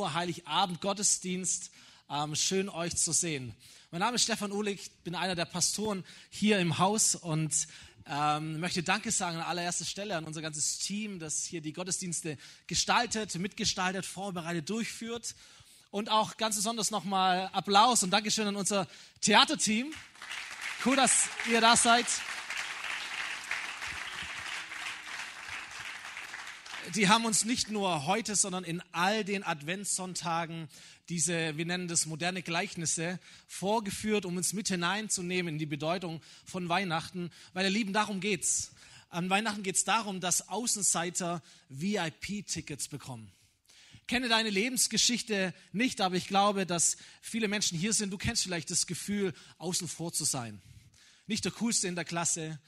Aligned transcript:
Heiligabend 0.00 0.80
Gottesdienst. 0.80 1.72
Ähm, 2.08 2.36
schön 2.36 2.68
euch 2.68 2.96
zu 2.96 3.10
sehen. 3.10 3.52
Mein 3.90 3.98
Name 3.98 4.14
ist 4.14 4.22
Stefan 4.22 4.52
Uhlig, 4.52 4.92
bin 5.02 5.16
einer 5.16 5.34
der 5.34 5.44
Pastoren 5.44 6.04
hier 6.30 6.60
im 6.60 6.78
Haus 6.78 7.16
und 7.16 7.66
ähm, 8.06 8.60
möchte 8.60 8.84
Danke 8.84 9.10
sagen 9.10 9.38
an 9.38 9.42
allererster 9.42 9.84
Stelle 9.84 10.16
an 10.16 10.24
unser 10.24 10.40
ganzes 10.40 10.78
Team, 10.78 11.18
das 11.18 11.42
hier 11.44 11.60
die 11.60 11.72
Gottesdienste 11.72 12.38
gestaltet, 12.68 13.34
mitgestaltet, 13.40 14.06
vorbereitet, 14.06 14.70
durchführt. 14.70 15.34
Und 15.90 16.10
auch 16.10 16.36
ganz 16.36 16.54
besonders 16.54 16.92
nochmal 16.92 17.50
Applaus 17.52 18.04
und 18.04 18.10
Dankeschön 18.10 18.46
an 18.46 18.54
unser 18.54 18.86
Theaterteam. 19.20 19.92
Cool, 20.84 20.94
dass 20.94 21.24
ihr 21.50 21.60
da 21.60 21.74
seid. 21.74 22.06
Die 26.94 27.08
haben 27.08 27.24
uns 27.24 27.44
nicht 27.44 27.70
nur 27.70 28.06
heute, 28.06 28.36
sondern 28.36 28.64
in 28.64 28.82
all 28.92 29.24
den 29.24 29.42
Adventssonntagen 29.44 30.68
diese, 31.08 31.56
wir 31.56 31.64
nennen 31.64 31.88
das 31.88 32.06
moderne 32.06 32.42
Gleichnisse, 32.42 33.18
vorgeführt, 33.46 34.26
um 34.26 34.36
uns 34.36 34.52
mit 34.52 34.68
hineinzunehmen 34.68 35.54
in 35.54 35.58
die 35.58 35.66
Bedeutung 35.66 36.20
von 36.44 36.68
Weihnachten. 36.68 37.30
Weil 37.52 37.64
ihr 37.64 37.70
Lieben, 37.70 37.92
darum 37.92 38.20
geht's. 38.20 38.72
An 39.08 39.30
Weihnachten 39.30 39.62
geht 39.62 39.76
es 39.76 39.84
darum, 39.84 40.20
dass 40.20 40.48
Außenseiter 40.48 41.42
VIP-Tickets 41.70 42.88
bekommen. 42.88 43.32
Kenne 44.06 44.28
deine 44.28 44.50
Lebensgeschichte 44.50 45.54
nicht, 45.72 46.00
aber 46.00 46.16
ich 46.16 46.28
glaube, 46.28 46.66
dass 46.66 46.96
viele 47.20 47.48
Menschen 47.48 47.78
hier 47.78 47.92
sind. 47.92 48.10
Du 48.10 48.18
kennst 48.18 48.42
vielleicht 48.42 48.70
das 48.70 48.86
Gefühl, 48.86 49.34
außen 49.58 49.88
vor 49.88 50.12
zu 50.12 50.24
sein. 50.24 50.60
Nicht 51.26 51.44
der 51.44 51.52
Coolste 51.52 51.88
in 51.88 51.94
der 51.94 52.04
Klasse, 52.04 52.58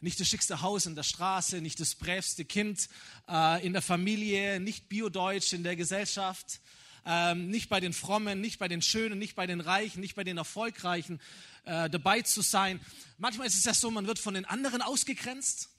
nicht 0.00 0.18
das 0.20 0.28
schickste 0.28 0.62
Haus 0.62 0.86
in 0.86 0.94
der 0.94 1.02
Straße, 1.02 1.60
nicht 1.60 1.80
das 1.80 1.94
brävste 1.94 2.44
Kind 2.44 2.88
äh, 3.28 3.64
in 3.64 3.72
der 3.72 3.82
Familie, 3.82 4.60
nicht 4.60 4.88
biodeutsch 4.88 5.52
in 5.52 5.62
der 5.62 5.76
Gesellschaft, 5.76 6.60
ähm, 7.06 7.48
nicht 7.48 7.68
bei 7.68 7.80
den 7.80 7.92
Frommen, 7.92 8.40
nicht 8.40 8.58
bei 8.58 8.68
den 8.68 8.82
Schönen, 8.82 9.18
nicht 9.18 9.34
bei 9.34 9.46
den 9.46 9.60
Reichen, 9.60 10.00
nicht 10.00 10.14
bei 10.14 10.24
den 10.24 10.36
Erfolgreichen 10.36 11.20
äh, 11.64 11.88
dabei 11.90 12.22
zu 12.22 12.42
sein. 12.42 12.80
Manchmal 13.18 13.46
ist 13.46 13.56
es 13.56 13.64
ja 13.64 13.74
so, 13.74 13.90
man 13.90 14.06
wird 14.06 14.18
von 14.18 14.34
den 14.34 14.44
anderen 14.44 14.82
ausgegrenzt. 14.82 15.70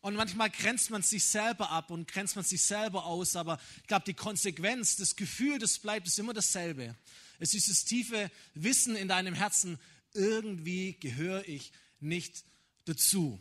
Und 0.00 0.14
manchmal 0.14 0.50
grenzt 0.50 0.90
man 0.90 1.02
sich 1.02 1.24
selber 1.24 1.70
ab 1.70 1.90
und 1.90 2.06
grenzt 2.06 2.36
man 2.36 2.44
sich 2.44 2.62
selber 2.62 3.06
aus, 3.06 3.34
aber 3.34 3.58
ich 3.80 3.88
glaube, 3.88 4.04
die 4.04 4.14
Konsequenz, 4.14 4.94
das 4.94 5.16
Gefühl, 5.16 5.58
das 5.58 5.80
bleibt, 5.80 6.06
ist 6.06 6.18
immer 6.18 6.32
dasselbe. 6.32 6.94
Es 7.40 7.54
ist 7.54 7.68
das 7.68 7.84
tiefe 7.84 8.30
Wissen 8.54 8.94
in 8.94 9.08
deinem 9.08 9.34
Herzen, 9.34 9.80
irgendwie 10.12 10.96
gehöre 11.00 11.48
ich 11.48 11.72
nicht 11.98 12.44
dazu. 12.86 13.38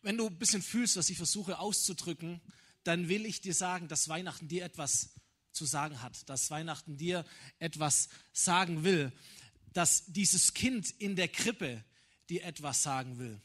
Wenn 0.00 0.16
du 0.16 0.26
ein 0.26 0.38
bisschen 0.38 0.62
fühlst, 0.62 0.96
was 0.96 1.10
ich 1.10 1.16
versuche 1.16 1.58
auszudrücken, 1.58 2.40
dann 2.84 3.08
will 3.08 3.26
ich 3.26 3.40
dir 3.40 3.54
sagen, 3.54 3.88
dass 3.88 4.08
Weihnachten 4.08 4.48
dir 4.48 4.64
etwas 4.64 5.10
zu 5.52 5.66
sagen 5.66 6.02
hat, 6.02 6.28
dass 6.28 6.50
Weihnachten 6.50 6.96
dir 6.96 7.24
etwas 7.58 8.08
sagen 8.32 8.82
will, 8.82 9.12
dass 9.72 10.06
dieses 10.06 10.54
Kind 10.54 10.90
in 10.98 11.14
der 11.14 11.28
Krippe 11.28 11.84
dir 12.28 12.44
etwas 12.44 12.82
sagen 12.82 13.18
will. 13.18 13.40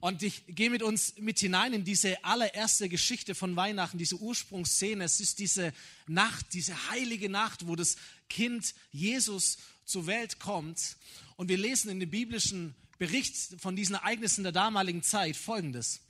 Und 0.00 0.22
ich 0.22 0.42
gehe 0.48 0.68
mit 0.68 0.82
uns 0.82 1.16
mit 1.16 1.38
hinein 1.38 1.72
in 1.72 1.84
diese 1.84 2.22
allererste 2.24 2.90
Geschichte 2.90 3.34
von 3.34 3.56
Weihnachten, 3.56 3.96
diese 3.96 4.16
Ursprungsszene. 4.16 5.04
Es 5.04 5.18
ist 5.18 5.38
diese 5.38 5.72
Nacht, 6.06 6.52
diese 6.52 6.90
heilige 6.90 7.30
Nacht, 7.30 7.66
wo 7.66 7.74
das 7.74 7.96
Kind 8.28 8.74
Jesus 8.90 9.56
zur 9.84 10.06
Welt 10.06 10.38
kommt. 10.38 10.96
Und 11.36 11.48
wir 11.48 11.58
lesen 11.58 11.90
in 11.90 12.00
dem 12.00 12.10
biblischen 12.10 12.74
Bericht 12.98 13.60
von 13.60 13.76
diesen 13.76 13.94
Ereignissen 13.94 14.44
der 14.44 14.52
damaligen 14.52 15.02
Zeit 15.02 15.36
folgendes. 15.36 16.00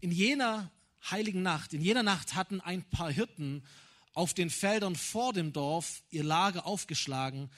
In 0.00 0.12
jener 0.12 0.70
heiligen 1.10 1.42
Nacht, 1.42 1.72
in 1.72 1.80
jener 1.80 2.02
Nacht 2.02 2.34
hatten 2.34 2.60
ein 2.60 2.82
paar 2.82 3.12
Hirten 3.12 3.64
auf 4.12 4.34
den 4.34 4.50
Feldern 4.50 4.96
vor 4.96 5.32
dem 5.32 5.52
Dorf 5.52 6.02
ihr 6.10 6.24
Lager 6.24 6.66
aufgeschlagen, 6.66 7.50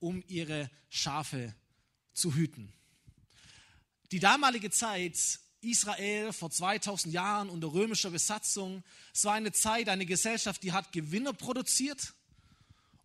um 0.00 0.22
ihre 0.26 0.70
Schafe 0.88 1.54
zu 2.12 2.34
hüten. 2.34 2.72
Die 4.10 4.18
damalige 4.18 4.70
Zeit 4.70 5.40
Israel 5.60 6.32
vor 6.32 6.50
2000 6.50 7.12
Jahren 7.12 7.48
unter 7.48 7.72
römischer 7.72 8.10
Besatzung, 8.10 8.82
es 9.14 9.24
war 9.24 9.34
eine 9.34 9.52
Zeit, 9.52 9.88
eine 9.88 10.06
Gesellschaft, 10.06 10.62
die 10.62 10.72
hat 10.72 10.92
Gewinner 10.92 11.32
produziert 11.32 12.14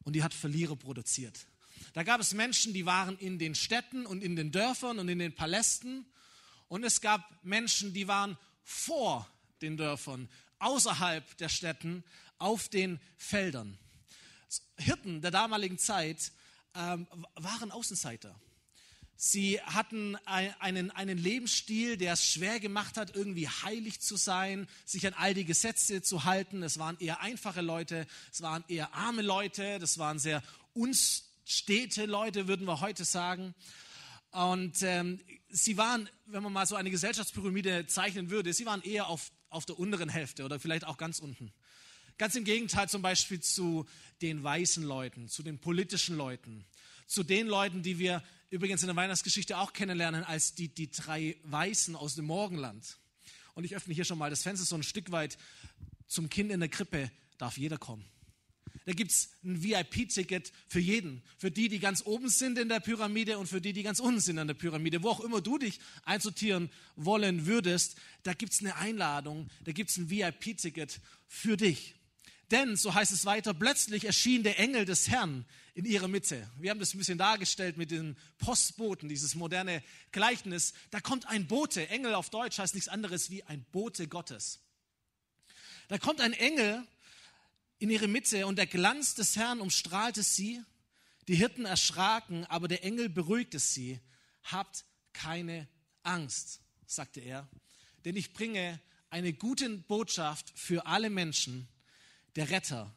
und 0.03 0.13
die 0.13 0.23
hat 0.23 0.33
Verlierer 0.33 0.75
produziert. 0.75 1.47
Da 1.93 2.03
gab 2.03 2.21
es 2.21 2.33
Menschen, 2.33 2.73
die 2.73 2.85
waren 2.85 3.17
in 3.17 3.39
den 3.39 3.55
Städten 3.55 4.05
und 4.05 4.23
in 4.23 4.35
den 4.35 4.51
Dörfern 4.51 4.99
und 4.99 5.09
in 5.09 5.19
den 5.19 5.33
Palästen. 5.33 6.05
Und 6.67 6.83
es 6.83 7.01
gab 7.01 7.21
Menschen, 7.43 7.93
die 7.93 8.07
waren 8.07 8.37
vor 8.63 9.29
den 9.61 9.77
Dörfern, 9.77 10.29
außerhalb 10.59 11.37
der 11.37 11.49
Städten, 11.49 12.03
auf 12.37 12.67
den 12.69 12.99
Feldern. 13.17 13.77
Hirten 14.77 15.21
der 15.21 15.31
damaligen 15.31 15.77
Zeit 15.77 16.31
ähm, 16.75 17.07
waren 17.35 17.71
Außenseiter. 17.71 18.35
Sie 19.17 19.61
hatten 19.61 20.17
einen, 20.25 20.91
einen 20.91 21.17
Lebensstil, 21.17 21.95
der 21.95 22.13
es 22.13 22.25
schwer 22.25 22.59
gemacht 22.59 22.97
hat, 22.97 23.15
irgendwie 23.15 23.47
heilig 23.47 24.01
zu 24.01 24.17
sein, 24.17 24.67
sich 24.83 25.07
an 25.07 25.13
all 25.13 25.33
die 25.33 25.45
Gesetze 25.45 26.01
zu 26.01 26.25
halten. 26.25 26.61
Es 26.63 26.79
waren 26.79 26.97
eher 26.99 27.21
einfache 27.21 27.61
Leute, 27.61 28.07
es 28.31 28.41
waren 28.41 28.65
eher 28.67 28.93
arme 28.93 29.21
Leute, 29.21 29.79
das 29.79 29.97
waren 29.97 30.19
sehr 30.19 30.43
uns 30.73 31.29
Städte-Leute, 31.45 32.47
würden 32.47 32.67
wir 32.67 32.81
heute 32.81 33.05
sagen. 33.05 33.55
Und 34.31 34.81
ähm, 34.81 35.21
sie 35.47 35.77
waren, 35.77 36.09
wenn 36.25 36.43
man 36.43 36.51
mal 36.51 36.65
so 36.65 36.75
eine 36.75 36.91
Gesellschaftspyramide 36.91 37.87
zeichnen 37.87 38.29
würde, 38.29 38.51
sie 38.51 38.65
waren 38.65 38.81
eher 38.81 39.07
auf, 39.07 39.31
auf 39.49 39.65
der 39.65 39.79
unteren 39.79 40.09
Hälfte 40.09 40.43
oder 40.43 40.59
vielleicht 40.59 40.85
auch 40.85 40.97
ganz 40.97 41.19
unten. 41.19 41.53
Ganz 42.17 42.35
im 42.35 42.43
Gegenteil 42.43 42.89
zum 42.89 43.01
Beispiel 43.01 43.39
zu 43.39 43.85
den 44.21 44.43
weißen 44.43 44.83
Leuten, 44.83 45.29
zu 45.29 45.43
den 45.43 45.59
politischen 45.59 46.17
Leuten, 46.17 46.65
zu 47.07 47.23
den 47.23 47.47
Leuten, 47.47 47.83
die 47.83 47.99
wir 47.99 48.23
übrigens 48.49 48.81
in 48.83 48.87
der 48.87 48.95
Weihnachtsgeschichte 48.95 49.57
auch 49.57 49.73
kennenlernen 49.73 50.23
als 50.23 50.55
die, 50.55 50.69
die 50.69 50.89
drei 50.89 51.37
Weißen 51.43 51.95
aus 51.95 52.15
dem 52.15 52.25
Morgenland. 52.25 52.97
Und 53.53 53.63
ich 53.63 53.75
öffne 53.75 53.93
hier 53.93 54.05
schon 54.05 54.17
mal 54.17 54.29
das 54.29 54.43
Fenster 54.43 54.65
so 54.65 54.75
ein 54.75 54.83
Stück 54.83 55.11
weit. 55.11 55.37
Zum 56.07 56.29
Kind 56.29 56.51
in 56.51 56.59
der 56.59 56.69
Krippe 56.69 57.11
darf 57.37 57.57
jeder 57.57 57.77
kommen. 57.77 58.05
Da 58.85 58.93
gibt 58.93 59.11
es 59.11 59.29
ein 59.43 59.63
VIP-Ticket 59.63 60.51
für 60.67 60.79
jeden. 60.79 61.23
Für 61.37 61.49
die, 61.49 61.69
die 61.69 61.79
ganz 61.79 62.05
oben 62.05 62.29
sind 62.29 62.59
in 62.59 62.69
der 62.69 62.79
Pyramide 62.79 63.39
und 63.39 63.47
für 63.47 63.59
die, 63.59 63.73
die 63.73 63.81
ganz 63.81 63.99
unten 63.99 64.19
sind 64.19 64.37
an 64.37 64.47
der 64.47 64.53
Pyramide. 64.53 65.01
Wo 65.01 65.09
auch 65.09 65.21
immer 65.21 65.41
du 65.41 65.57
dich 65.57 65.79
einsortieren 66.03 66.69
wollen 66.95 67.47
würdest, 67.47 67.97
da 68.21 68.33
gibt 68.33 68.53
es 68.53 68.59
eine 68.59 68.75
Einladung, 68.75 69.49
da 69.63 69.71
gibt 69.71 69.89
es 69.89 69.97
ein 69.97 70.11
VIP-Ticket 70.11 71.01
für 71.27 71.57
dich. 71.57 71.95
Denn, 72.51 72.75
so 72.75 72.93
heißt 72.93 73.11
es 73.11 73.25
weiter, 73.25 73.55
plötzlich 73.55 74.05
erschien 74.05 74.43
der 74.43 74.59
Engel 74.59 74.85
des 74.85 75.07
Herrn 75.07 75.45
in 75.73 75.85
ihrer 75.85 76.07
Mitte. 76.07 76.47
Wir 76.59 76.69
haben 76.69 76.79
das 76.79 76.93
ein 76.93 76.99
bisschen 76.99 77.17
dargestellt 77.17 77.77
mit 77.77 77.89
den 77.89 78.15
Postboten, 78.37 79.09
dieses 79.09 79.33
moderne 79.33 79.81
Gleichnis. 80.11 80.73
Da 80.91 81.01
kommt 81.01 81.27
ein 81.27 81.47
Bote. 81.47 81.89
Engel 81.89 82.13
auf 82.13 82.29
Deutsch 82.29 82.59
heißt 82.59 82.75
nichts 82.75 82.87
anderes 82.87 83.31
wie 83.31 83.41
ein 83.43 83.65
Bote 83.71 84.07
Gottes. 84.07 84.59
Da 85.87 85.97
kommt 85.97 86.21
ein 86.21 86.33
Engel 86.33 86.85
in 87.79 87.89
ihre 87.89 88.07
Mitte 88.07 88.47
und 88.47 88.57
der 88.57 88.67
Glanz 88.67 89.15
des 89.15 89.35
Herrn 89.35 89.59
umstrahlte 89.59 90.23
sie. 90.23 90.61
Die 91.27 91.35
Hirten 91.35 91.65
erschraken, 91.65 92.45
aber 92.45 92.67
der 92.67 92.83
Engel 92.83 93.09
beruhigte 93.09 93.59
sie. 93.59 93.99
Habt 94.43 94.85
keine 95.13 95.67
Angst, 96.03 96.61
sagte 96.85 97.19
er, 97.19 97.49
denn 98.03 98.15
ich 98.15 98.33
bringe 98.33 98.79
eine 99.09 99.33
gute 99.33 99.69
Botschaft 99.69 100.51
für 100.55 100.85
alle 100.85 101.09
Menschen. 101.09 101.67
Der 102.35 102.49
Retter, 102.49 102.95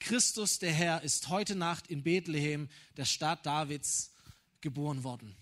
Christus 0.00 0.58
der 0.58 0.72
Herr, 0.72 1.02
ist 1.02 1.28
heute 1.28 1.54
Nacht 1.54 1.86
in 1.86 2.02
Bethlehem, 2.02 2.68
der 2.96 3.04
Stadt 3.04 3.46
Davids, 3.46 4.12
geboren 4.60 5.04
worden. 5.04 5.36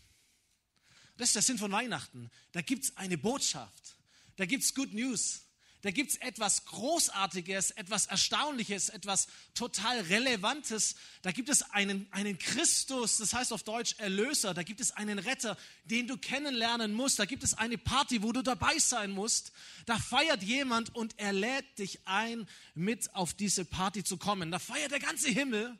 Das 1.16 1.28
ist 1.28 1.34
der 1.36 1.42
Sinn 1.42 1.58
von 1.58 1.72
Weihnachten. 1.72 2.30
Da 2.52 2.62
gibt 2.62 2.84
es 2.84 2.96
eine 2.96 3.18
Botschaft. 3.18 3.96
Da 4.36 4.46
gibt 4.46 4.64
es 4.64 4.74
Good 4.74 4.94
News. 4.94 5.42
Da 5.82 5.90
gibt 5.90 6.10
es 6.10 6.16
etwas 6.18 6.66
Großartiges, 6.66 7.70
etwas 7.70 8.06
Erstaunliches, 8.06 8.90
etwas 8.90 9.28
total 9.54 10.00
Relevantes. 10.00 10.94
Da 11.22 11.32
gibt 11.32 11.48
es 11.48 11.62
einen, 11.62 12.06
einen 12.10 12.38
Christus, 12.38 13.16
das 13.16 13.32
heißt 13.32 13.52
auf 13.52 13.62
Deutsch 13.62 13.94
Erlöser. 13.96 14.52
Da 14.52 14.62
gibt 14.62 14.80
es 14.80 14.92
einen 14.92 15.18
Retter, 15.18 15.56
den 15.84 16.06
du 16.06 16.18
kennenlernen 16.18 16.92
musst. 16.92 17.18
Da 17.18 17.24
gibt 17.24 17.44
es 17.44 17.54
eine 17.54 17.78
Party, 17.78 18.22
wo 18.22 18.32
du 18.32 18.42
dabei 18.42 18.78
sein 18.78 19.10
musst. 19.10 19.52
Da 19.86 19.98
feiert 19.98 20.42
jemand 20.42 20.94
und 20.94 21.18
er 21.18 21.32
lädt 21.32 21.78
dich 21.78 22.06
ein, 22.06 22.46
mit 22.74 23.14
auf 23.14 23.32
diese 23.32 23.64
Party 23.64 24.04
zu 24.04 24.18
kommen. 24.18 24.50
Da 24.50 24.58
feiert 24.58 24.92
der 24.92 25.00
ganze 25.00 25.30
Himmel 25.30 25.78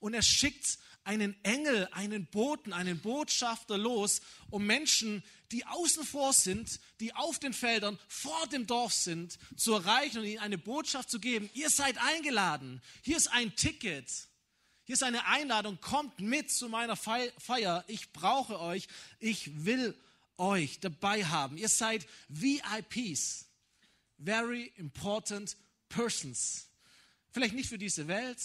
und 0.00 0.12
er 0.12 0.22
schickt 0.22 0.78
einen 1.04 1.42
Engel, 1.44 1.88
einen 1.92 2.26
Boten, 2.26 2.72
einen 2.72 3.00
Botschafter 3.00 3.78
los, 3.78 4.20
um 4.50 4.66
Menschen, 4.66 5.22
die 5.52 5.66
außen 5.66 6.04
vor 6.04 6.32
sind, 6.32 6.80
die 7.00 7.14
auf 7.14 7.38
den 7.38 7.52
Feldern 7.52 7.98
vor 8.08 8.46
dem 8.48 8.66
Dorf 8.66 8.92
sind, 8.92 9.38
zu 9.56 9.74
erreichen 9.74 10.18
und 10.18 10.24
ihnen 10.26 10.38
eine 10.38 10.58
Botschaft 10.58 11.10
zu 11.10 11.18
geben. 11.18 11.50
Ihr 11.54 11.70
seid 11.70 11.98
eingeladen. 11.98 12.80
Hier 13.02 13.16
ist 13.16 13.28
ein 13.28 13.54
Ticket. 13.56 14.08
Hier 14.84 14.94
ist 14.94 15.02
eine 15.02 15.26
Einladung. 15.26 15.80
Kommt 15.80 16.20
mit 16.20 16.50
zu 16.50 16.68
meiner 16.68 16.96
Feier. 16.96 17.84
Ich 17.86 18.12
brauche 18.12 18.60
euch. 18.60 18.86
Ich 19.18 19.64
will 19.64 19.94
euch 20.36 20.80
dabei 20.80 21.24
haben. 21.24 21.56
Ihr 21.56 21.68
seid 21.68 22.06
VIPs. 22.28 23.46
Very 24.18 24.72
important 24.76 25.56
persons. 25.88 26.68
Vielleicht 27.32 27.54
nicht 27.54 27.68
für 27.68 27.78
diese 27.78 28.08
Welt, 28.08 28.38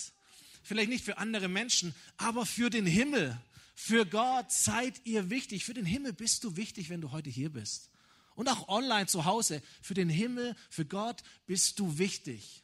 vielleicht 0.66 0.90
nicht 0.90 1.06
für 1.06 1.18
andere 1.18 1.48
Menschen, 1.48 1.96
aber 2.18 2.46
für 2.46 2.70
den 2.70 2.86
Himmel. 2.86 3.40
Für 3.76 4.06
Gott 4.06 4.52
seid 4.52 5.02
ihr 5.06 5.30
wichtig. 5.30 5.64
Für 5.66 5.74
den 5.74 5.86
Himmel 5.86 6.14
bist 6.14 6.44
du 6.44 6.58
wichtig, 6.58 6.90
wenn 6.90 7.02
du 7.02 7.12
heute 7.12 7.30
hier 7.30 7.52
bist. 7.52 7.92
Und 8.34 8.50
auch 8.50 8.68
online 8.68 9.06
zu 9.06 9.26
Hause. 9.26 9.62
Für 9.82 9.94
den 9.94 10.10
Himmel, 10.10 10.56
für 10.70 10.86
Gott 10.86 11.24
bist 11.46 11.80
du 11.80 11.98
wichtig. 11.98 12.64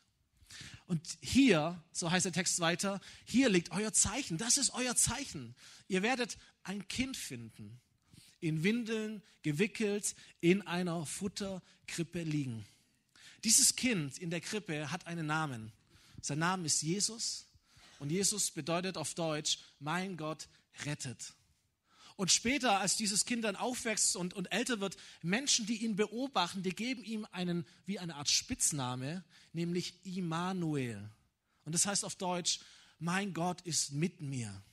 Und 0.87 1.17
hier, 1.21 1.81
so 1.93 2.11
heißt 2.11 2.25
der 2.25 2.33
Text 2.33 2.59
weiter, 2.59 2.99
hier 3.23 3.49
liegt 3.49 3.71
euer 3.71 3.93
Zeichen. 3.93 4.37
Das 4.37 4.57
ist 4.57 4.73
euer 4.73 4.95
Zeichen. 4.95 5.55
Ihr 5.87 6.01
werdet 6.01 6.37
ein 6.63 6.87
Kind 6.87 7.15
finden, 7.15 7.79
in 8.39 8.63
Windeln 8.63 9.21
gewickelt, 9.43 10.15
in 10.41 10.61
einer 10.63 11.05
Futterkrippe 11.05 12.23
liegen. 12.23 12.65
Dieses 13.43 13.75
Kind 13.75 14.17
in 14.17 14.29
der 14.29 14.41
Krippe 14.41 14.91
hat 14.91 15.07
einen 15.07 15.27
Namen. 15.27 15.71
Sein 16.21 16.39
Name 16.39 16.65
ist 16.65 16.81
Jesus 16.81 17.45
und 18.01 18.09
Jesus 18.09 18.49
bedeutet 18.49 18.97
auf 18.97 19.13
Deutsch, 19.13 19.59
mein 19.79 20.17
Gott 20.17 20.47
rettet. 20.85 21.35
Und 22.15 22.31
später, 22.31 22.79
als 22.79 22.97
dieses 22.97 23.25
Kind 23.25 23.43
dann 23.43 23.55
aufwächst 23.55 24.15
und, 24.15 24.33
und 24.33 24.51
älter 24.51 24.79
wird, 24.79 24.97
Menschen, 25.21 25.67
die 25.67 25.83
ihn 25.85 25.95
beobachten, 25.95 26.63
die 26.63 26.73
geben 26.73 27.03
ihm 27.03 27.27
einen, 27.31 27.63
wie 27.85 27.99
eine 27.99 28.15
Art 28.15 28.27
Spitzname, 28.27 29.23
nämlich 29.53 30.03
Immanuel. 30.03 31.11
Und 31.63 31.75
das 31.75 31.85
heißt 31.85 32.03
auf 32.03 32.15
Deutsch, 32.15 32.61
mein 32.97 33.35
Gott 33.35 33.61
ist 33.61 33.91
mit 33.91 34.19
mir. 34.19 34.63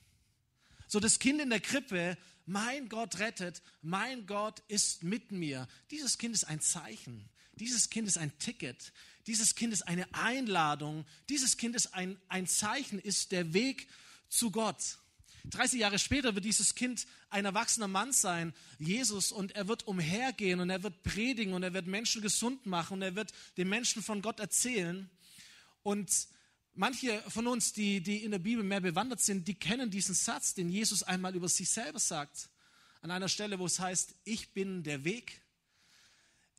So 0.87 0.99
das 0.99 1.19
Kind 1.19 1.39
in 1.39 1.51
der 1.51 1.59
Krippe, 1.59 2.17
mein 2.47 2.89
Gott 2.89 3.19
rettet, 3.19 3.61
mein 3.83 4.25
Gott 4.25 4.63
ist 4.69 5.03
mit 5.03 5.31
mir. 5.31 5.67
Dieses 5.91 6.17
Kind 6.17 6.33
ist 6.33 6.45
ein 6.45 6.61
Zeichen. 6.61 7.29
Dieses 7.59 7.89
Kind 7.89 8.07
ist 8.07 8.17
ein 8.17 8.37
Ticket. 8.39 8.93
Dieses 9.27 9.55
Kind 9.55 9.73
ist 9.73 9.87
eine 9.87 10.11
Einladung. 10.13 11.05
Dieses 11.29 11.57
Kind 11.57 11.75
ist 11.75 11.93
ein, 11.93 12.17
ein 12.27 12.47
Zeichen, 12.47 12.99
ist 12.99 13.31
der 13.31 13.53
Weg 13.53 13.87
zu 14.29 14.51
Gott. 14.51 14.97
30 15.45 15.79
Jahre 15.79 15.99
später 15.99 16.35
wird 16.35 16.45
dieses 16.45 16.75
Kind 16.75 17.05
ein 17.29 17.45
erwachsener 17.45 17.87
Mann 17.87 18.11
sein, 18.11 18.53
Jesus, 18.77 19.31
und 19.31 19.55
er 19.55 19.67
wird 19.67 19.87
umhergehen 19.87 20.59
und 20.59 20.69
er 20.69 20.83
wird 20.83 21.03
predigen 21.03 21.53
und 21.53 21.63
er 21.63 21.73
wird 21.73 21.87
Menschen 21.87 22.21
gesund 22.21 22.65
machen 22.65 22.95
und 22.95 23.01
er 23.01 23.15
wird 23.15 23.31
den 23.57 23.69
Menschen 23.69 24.03
von 24.03 24.21
Gott 24.21 24.39
erzählen. 24.39 25.09
Und 25.83 26.27
manche 26.73 27.21
von 27.29 27.47
uns, 27.47 27.73
die, 27.73 28.01
die 28.01 28.23
in 28.23 28.31
der 28.31 28.39
Bibel 28.39 28.63
mehr 28.63 28.81
bewandert 28.81 29.21
sind, 29.21 29.47
die 29.47 29.55
kennen 29.55 29.89
diesen 29.89 30.15
Satz, 30.15 30.53
den 30.53 30.69
Jesus 30.69 31.03
einmal 31.03 31.35
über 31.35 31.49
sich 31.49 31.69
selber 31.69 31.99
sagt. 31.99 32.49
An 33.01 33.11
einer 33.11 33.29
Stelle, 33.29 33.59
wo 33.59 33.65
es 33.65 33.79
heißt, 33.79 34.15
ich 34.25 34.53
bin 34.53 34.83
der 34.83 35.03
Weg, 35.03 35.41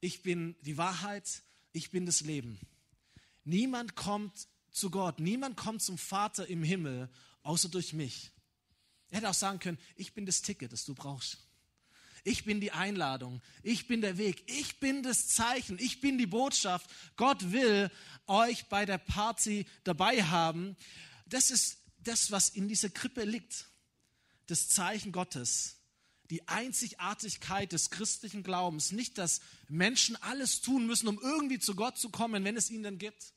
ich 0.00 0.22
bin 0.22 0.56
die 0.62 0.76
Wahrheit, 0.76 1.42
ich 1.72 1.90
bin 1.90 2.06
das 2.06 2.22
Leben. 2.22 2.58
Niemand 3.44 3.96
kommt 3.96 4.48
zu 4.70 4.90
Gott, 4.90 5.20
niemand 5.20 5.56
kommt 5.56 5.82
zum 5.82 5.98
Vater 5.98 6.46
im 6.46 6.62
Himmel, 6.62 7.08
außer 7.42 7.68
durch 7.68 7.92
mich. 7.92 8.30
Er 9.10 9.18
hätte 9.18 9.30
auch 9.30 9.34
sagen 9.34 9.58
können, 9.58 9.78
ich 9.96 10.14
bin 10.14 10.26
das 10.26 10.42
Ticket, 10.42 10.72
das 10.72 10.84
du 10.84 10.94
brauchst. 10.94 11.38
Ich 12.22 12.44
bin 12.44 12.60
die 12.60 12.72
Einladung, 12.72 13.40
ich 13.62 13.88
bin 13.88 14.02
der 14.02 14.18
Weg, 14.18 14.44
ich 14.46 14.78
bin 14.78 15.02
das 15.02 15.28
Zeichen, 15.28 15.78
ich 15.78 16.00
bin 16.00 16.18
die 16.18 16.26
Botschaft. 16.26 16.88
Gott 17.16 17.50
will 17.50 17.90
euch 18.26 18.66
bei 18.66 18.84
der 18.84 18.98
Party 18.98 19.66
dabei 19.84 20.22
haben. 20.22 20.76
Das 21.26 21.50
ist 21.50 21.78
das, 21.98 22.30
was 22.30 22.50
in 22.50 22.68
dieser 22.68 22.90
Krippe 22.90 23.24
liegt. 23.24 23.66
Das 24.46 24.68
Zeichen 24.68 25.12
Gottes 25.12 25.79
die 26.30 26.46
Einzigartigkeit 26.48 27.72
des 27.72 27.90
christlichen 27.90 28.42
Glaubens. 28.42 28.92
Nicht, 28.92 29.18
dass 29.18 29.40
Menschen 29.68 30.16
alles 30.22 30.60
tun 30.60 30.86
müssen, 30.86 31.08
um 31.08 31.18
irgendwie 31.20 31.58
zu 31.58 31.74
Gott 31.74 31.98
zu 31.98 32.08
kommen, 32.08 32.44
wenn 32.44 32.56
es 32.56 32.70
ihn 32.70 32.82
denn 32.82 32.98
gibt, 32.98 33.32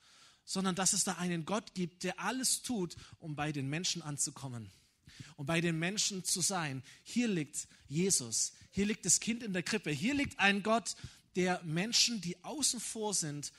sondern 0.45 0.75
dass 0.75 0.93
es 0.93 1.03
da 1.03 1.13
einen 1.13 1.45
Gott 1.45 1.73
gibt, 1.73 2.03
der 2.03 2.19
alles 2.19 2.61
tut, 2.61 2.95
um 3.19 3.35
bei 3.35 3.51
den 3.51 3.69
Menschen 3.69 4.01
anzukommen 4.01 4.71
um 5.37 5.45
bei 5.45 5.61
den 5.61 5.79
Menschen 5.79 6.23
zu 6.23 6.41
sein. 6.41 6.83
Hier 7.03 7.27
liegt 7.27 7.67
Jesus, 7.87 8.53
hier 8.71 8.85
liegt 8.85 9.05
das 9.05 9.19
Kind 9.19 9.43
in 9.43 9.53
der 9.53 9.63
Krippe, 9.63 9.91
hier 9.91 10.13
liegt 10.13 10.39
ein 10.39 10.63
Gott, 10.63 10.95
der 11.35 11.61
Menschen, 11.63 12.21
die 12.21 12.43
außen 12.43 12.79
vor 12.79 13.13
sind, 13.13 13.51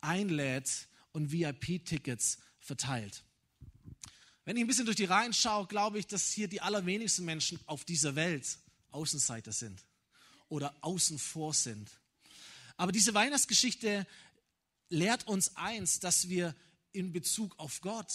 einlädt 0.00 0.88
und 1.12 1.32
VIP-Tickets 1.32 2.38
verteilt. 2.58 3.22
Wenn 4.44 4.56
ich 4.56 4.64
ein 4.64 4.66
bisschen 4.66 4.86
durch 4.86 4.96
die 4.96 5.04
Reihen 5.04 5.32
schaue, 5.32 5.66
glaube 5.66 5.98
ich, 5.98 6.06
dass 6.06 6.32
hier 6.32 6.48
die 6.48 6.60
allerwenigsten 6.60 7.24
Menschen 7.24 7.60
auf 7.66 7.84
dieser 7.84 8.16
Welt 8.16 8.58
Außenseiter 8.94 9.52
sind 9.52 9.84
oder 10.48 10.74
außen 10.80 11.18
vor 11.18 11.54
sind. 11.54 11.90
Aber 12.76 12.92
diese 12.92 13.14
Weihnachtsgeschichte 13.14 14.06
lehrt 14.88 15.26
uns 15.26 15.56
eins, 15.56 16.00
dass 16.00 16.28
wir 16.28 16.54
in 16.92 17.12
Bezug 17.12 17.58
auf 17.58 17.80
Gott 17.80 18.12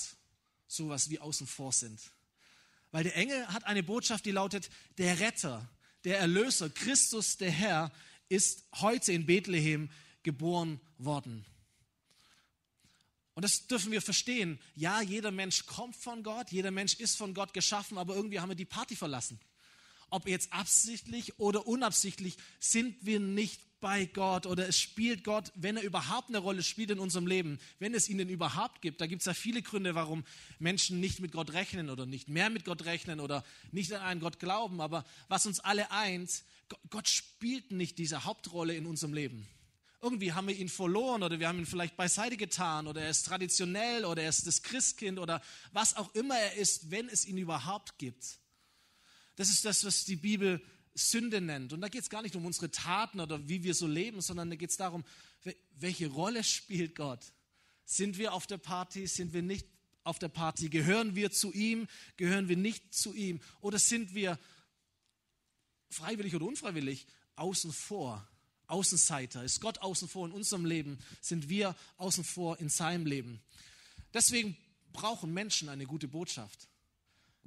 sowas 0.68 1.10
wie 1.10 1.20
außen 1.20 1.48
vor 1.48 1.72
sind. 1.72 2.00
Weil 2.92 3.04
der 3.04 3.16
Engel 3.16 3.48
hat 3.48 3.66
eine 3.66 3.84
Botschaft, 3.84 4.26
die 4.26 4.32
lautet, 4.32 4.70
der 4.98 5.20
Retter, 5.20 5.68
der 6.04 6.20
Erlöser, 6.20 6.70
Christus 6.70 7.38
der 7.38 7.52
Herr, 7.52 7.92
ist 8.30 8.64
heute 8.76 9.12
in 9.14 9.26
Bethlehem 9.26 9.90
geboren 10.24 10.80
worden. 10.98 11.46
Und 13.34 13.44
das 13.44 13.68
dürfen 13.68 13.92
wir 13.92 14.02
verstehen. 14.02 14.60
Ja, 14.76 15.02
jeder 15.02 15.32
Mensch 15.32 15.66
kommt 15.66 15.96
von 15.96 16.24
Gott, 16.24 16.52
jeder 16.52 16.72
Mensch 16.72 16.96
ist 16.96 17.18
von 17.18 17.34
Gott 17.34 17.54
geschaffen, 17.54 17.98
aber 17.98 18.16
irgendwie 18.16 18.40
haben 18.40 18.50
wir 18.50 18.56
die 18.56 18.66
Party 18.66 18.96
verlassen. 18.96 19.40
Ob 20.10 20.28
jetzt 20.28 20.54
absichtlich 20.54 21.40
oder 21.40 21.68
unabsichtlich, 21.68 22.38
sind 22.60 22.96
wir 23.06 23.20
nicht 23.20 23.62
bei 23.80 24.06
Gott 24.06 24.46
oder 24.46 24.68
es 24.68 24.80
spielt 24.80 25.24
Gott, 25.24 25.52
wenn 25.56 25.78
er 25.78 25.84
überhaupt 25.84 26.30
eine 26.30 26.40
Rolle 26.40 26.64
spielt 26.64 26.92
in 26.92 27.00
unserem 27.00 27.28
Leben, 27.28 27.60
wenn 27.80 27.94
es 27.94 28.10
ihn 28.10 28.18
denn 28.18 28.30
überhaupt 28.30 28.82
gibt. 28.82 29.02
Da 29.02 29.08
gibt 29.08 29.22
es 29.22 29.26
ja 29.26 29.34
viele 29.34 29.62
Gründe, 29.62 29.96
warum 29.96 30.24
Menschen 30.60 31.00
nicht 31.00 31.20
mit 31.20 31.32
Gott 31.32 31.54
rechnen 31.54 31.90
oder 31.90 32.06
nicht 32.06 32.28
mehr 32.28 32.50
mit 32.50 32.66
Gott 32.66 32.86
rechnen 32.86 33.20
oder 33.20 33.44
nicht 33.72 33.94
an 33.94 34.02
einen 34.02 34.20
Gott 34.20 34.40
glauben. 34.40 34.82
Aber 34.82 35.06
was 35.28 35.46
uns 35.46 35.60
alle 35.60 35.92
eint, 35.92 36.44
Gott 36.90 37.08
spielt 37.08 37.72
nicht 37.72 37.98
diese 37.98 38.26
Hauptrolle 38.26 38.76
in 38.76 38.86
unserem 38.86 39.14
Leben. 39.14 39.48
Irgendwie 40.02 40.34
haben 40.34 40.48
wir 40.48 40.56
ihn 40.56 40.70
verloren 40.70 41.24
oder 41.24 41.40
wir 41.40 41.48
haben 41.48 41.60
ihn 41.60 41.66
vielleicht 41.66 41.98
beiseite 41.98 42.38
getan 42.38 42.88
oder 42.88 43.02
er 43.02 43.10
ist 43.10 43.26
traditionell 43.26 44.06
oder 44.06 44.22
er 44.22 44.30
ist 44.30 44.46
das 44.46 44.62
Christkind 44.62 45.18
oder 45.18 45.42
was 45.74 45.96
auch 45.98 46.14
immer 46.14 46.38
er 46.38 46.54
ist, 46.56 46.92
wenn 46.92 47.10
es 47.10 47.26
ihn 47.26 47.38
überhaupt 47.38 47.98
gibt. 47.98 48.38
Das 49.38 49.50
ist 49.50 49.64
das, 49.64 49.86
was 49.86 50.04
die 50.04 50.18
Bibel 50.18 50.62
Sünde 50.94 51.40
nennt. 51.42 51.74
Und 51.74 51.82
da 51.82 51.90
geht 51.90 52.02
es 52.02 52.10
gar 52.10 52.24
nicht 52.24 52.36
um 52.36 52.46
unsere 52.46 52.72
Taten 52.72 53.20
oder 53.20 53.48
wie 53.48 53.64
wir 53.64 53.76
so 53.76 53.88
leben, 53.88 54.20
sondern 54.20 54.50
da 54.50 54.56
geht 54.56 54.72
es 54.72 54.78
darum, 54.78 55.06
welche 55.76 56.08
Rolle 56.08 56.44
spielt 56.44 56.96
Gott? 56.96 57.34
Sind 57.86 58.18
wir 58.18 58.34
auf 58.34 58.48
der 58.48 58.58
Party? 58.58 59.06
Sind 59.08 59.34
wir 59.34 59.44
nicht 59.44 59.68
auf 60.04 60.18
der 60.18 60.28
Party? 60.28 60.70
Gehören 60.70 61.16
wir 61.16 61.32
zu 61.32 61.54
ihm? 61.54 61.88
Gehören 62.18 62.50
wir 62.50 62.58
nicht 62.58 62.94
zu 62.94 63.14
ihm? 63.14 63.40
Oder 63.62 63.78
sind 63.78 64.16
wir 64.16 64.40
freiwillig 65.90 66.36
oder 66.36 66.46
unfreiwillig 66.46 67.06
außen 67.36 67.72
vor? 67.72 68.28
Außenseiter? 68.66 69.44
Ist 69.44 69.62
Gott 69.62 69.78
außen 69.78 70.08
vor 70.08 70.26
in 70.26 70.34
unserem 70.34 70.66
Leben? 70.66 70.98
Sind 71.22 71.48
wir 71.48 71.76
außen 71.98 72.24
vor 72.24 72.60
in 72.60 72.70
seinem 72.70 73.06
Leben? 73.06 73.40
Deswegen 74.16 74.58
brauchen 74.94 75.32
Menschen 75.32 75.70
eine 75.70 75.86
gute 75.86 76.08
Botschaft. 76.08 76.68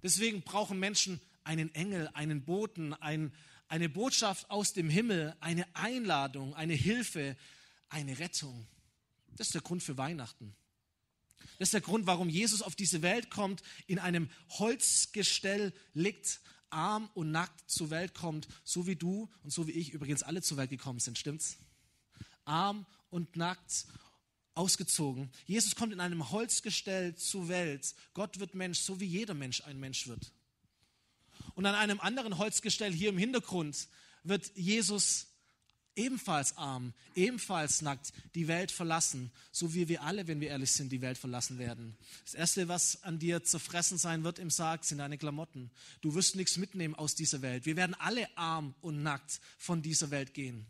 Deswegen 0.03 0.43
brauchen 0.43 0.79
Menschen 0.79 1.21
einen 1.45 1.75
Engel, 1.75 2.09
einen 2.15 2.45
Boten, 2.45 2.95
ein, 2.95 3.33
eine 3.69 3.89
Botschaft 3.89 4.51
aus 4.51 4.73
dem 4.73 4.91
Himmel, 4.91 5.35
eine 5.41 5.65
Einladung, 5.75 6.55
eine 6.55 6.75
Hilfe, 6.75 7.37
eine 7.89 8.19
Rettung. 8.19 8.67
Das 9.37 9.49
ist 9.49 9.55
der 9.55 9.63
Grund 9.63 9.83
für 9.83 9.97
Weihnachten. 9.97 10.55
Das 11.59 11.69
ist 11.69 11.75
der 11.75 11.81
Grund, 11.81 12.07
warum 12.07 12.29
Jesus 12.29 12.63
auf 12.63 12.75
diese 12.75 13.03
Welt 13.03 13.31
kommt, 13.31 13.63
in 13.87 13.99
einem 13.99 14.29
Holzgestell 14.51 15.73
liegt, 15.95 16.41
arm 16.71 17.11
und 17.15 17.31
nackt 17.31 17.71
zur 17.71 17.91
Welt 17.91 18.15
kommt, 18.15 18.49
so 18.65 18.87
wie 18.87 18.97
du 18.97 19.29
und 19.43 19.53
so 19.53 19.67
wie 19.67 19.73
ich 19.73 19.93
übrigens 19.93 20.23
alle 20.23 20.43
zur 20.43 20.57
Welt 20.57 20.71
gekommen 20.71 21.01
sind, 21.01 21.19
stimmt's? 21.19 21.59
Arm 22.45 22.87
und 23.11 23.37
nackt, 23.37 23.87
ausgezogen. 24.55 25.31
Jesus 25.47 25.75
kommt 25.75 25.93
in 25.93 26.01
einem 26.01 26.31
Holzgestell 26.31 27.15
zur 27.15 27.49
Welt. 27.49 27.95
Gott 28.15 28.41
wird 28.41 28.55
Mensch, 28.55 28.81
so 28.81 29.01
wie 29.01 29.07
jeder 29.07 29.35
Mensch 29.35 29.63
ein 29.63 29.79
Mensch 29.79 30.07
wird. 30.07 30.33
Und 31.61 31.67
an 31.67 31.75
einem 31.75 32.01
anderen 32.01 32.39
Holzgestell 32.39 32.91
hier 32.91 33.11
im 33.11 33.19
Hintergrund 33.19 33.89
wird 34.25 34.51
Jesus 34.57 35.27
ebenfalls 35.95 36.57
arm, 36.57 36.95
ebenfalls 37.15 37.83
nackt 37.83 38.15
die 38.35 38.49
Welt 38.49 38.71
verlassen, 38.73 39.31
so 39.53 39.75
wie 39.75 39.87
wir 39.87 40.03
alle, 40.03 40.27
wenn 40.27 40.41
wir 40.41 40.49
ehrlich 40.49 40.73
sind, 40.73 40.91
die 40.91 41.03
Welt 41.03 41.19
verlassen 41.19 41.59
werden. 41.59 41.99
Das 42.25 42.33
Erste, 42.33 42.69
was 42.69 43.03
an 43.03 43.19
dir 43.19 43.45
zerfressen 43.45 43.99
sein 43.99 44.25
wird 44.25 44.39
im 44.39 44.49
Sarg, 44.49 44.87
sind 44.87 45.01
deine 45.01 45.19
Klamotten. 45.19 45.71
Du 46.01 46.15
wirst 46.15 46.35
nichts 46.35 46.57
mitnehmen 46.57 46.95
aus 46.95 47.15
dieser 47.15 47.43
Welt. 47.43 47.67
Wir 47.67 47.77
werden 47.77 47.95
alle 47.99 48.27
arm 48.39 48.75
und 48.81 49.03
nackt 49.03 49.39
von 49.59 49.83
dieser 49.83 50.11
Welt 50.11 50.33
gehen. 50.33 50.65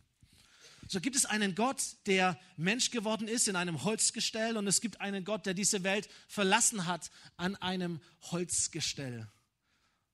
So 0.88 1.00
gibt 1.00 1.14
es 1.14 1.25
einen 1.25 1.54
Gott, 1.54 1.85
der 2.06 2.37
Mensch 2.56 2.90
geworden 2.90 3.28
ist 3.28 3.47
in 3.47 3.54
einem 3.54 3.85
Holzgestell 3.85 4.56
und 4.56 4.66
es 4.66 4.80
gibt 4.80 5.00
einen 5.00 5.25
Gott, 5.25 5.47
der 5.47 5.54
diese 5.54 5.85
Welt 5.85 6.09
verlassen 6.26 6.87
hat 6.87 7.12
an 7.37 7.54
einem 7.54 8.00
Holzgestell. 8.32 9.28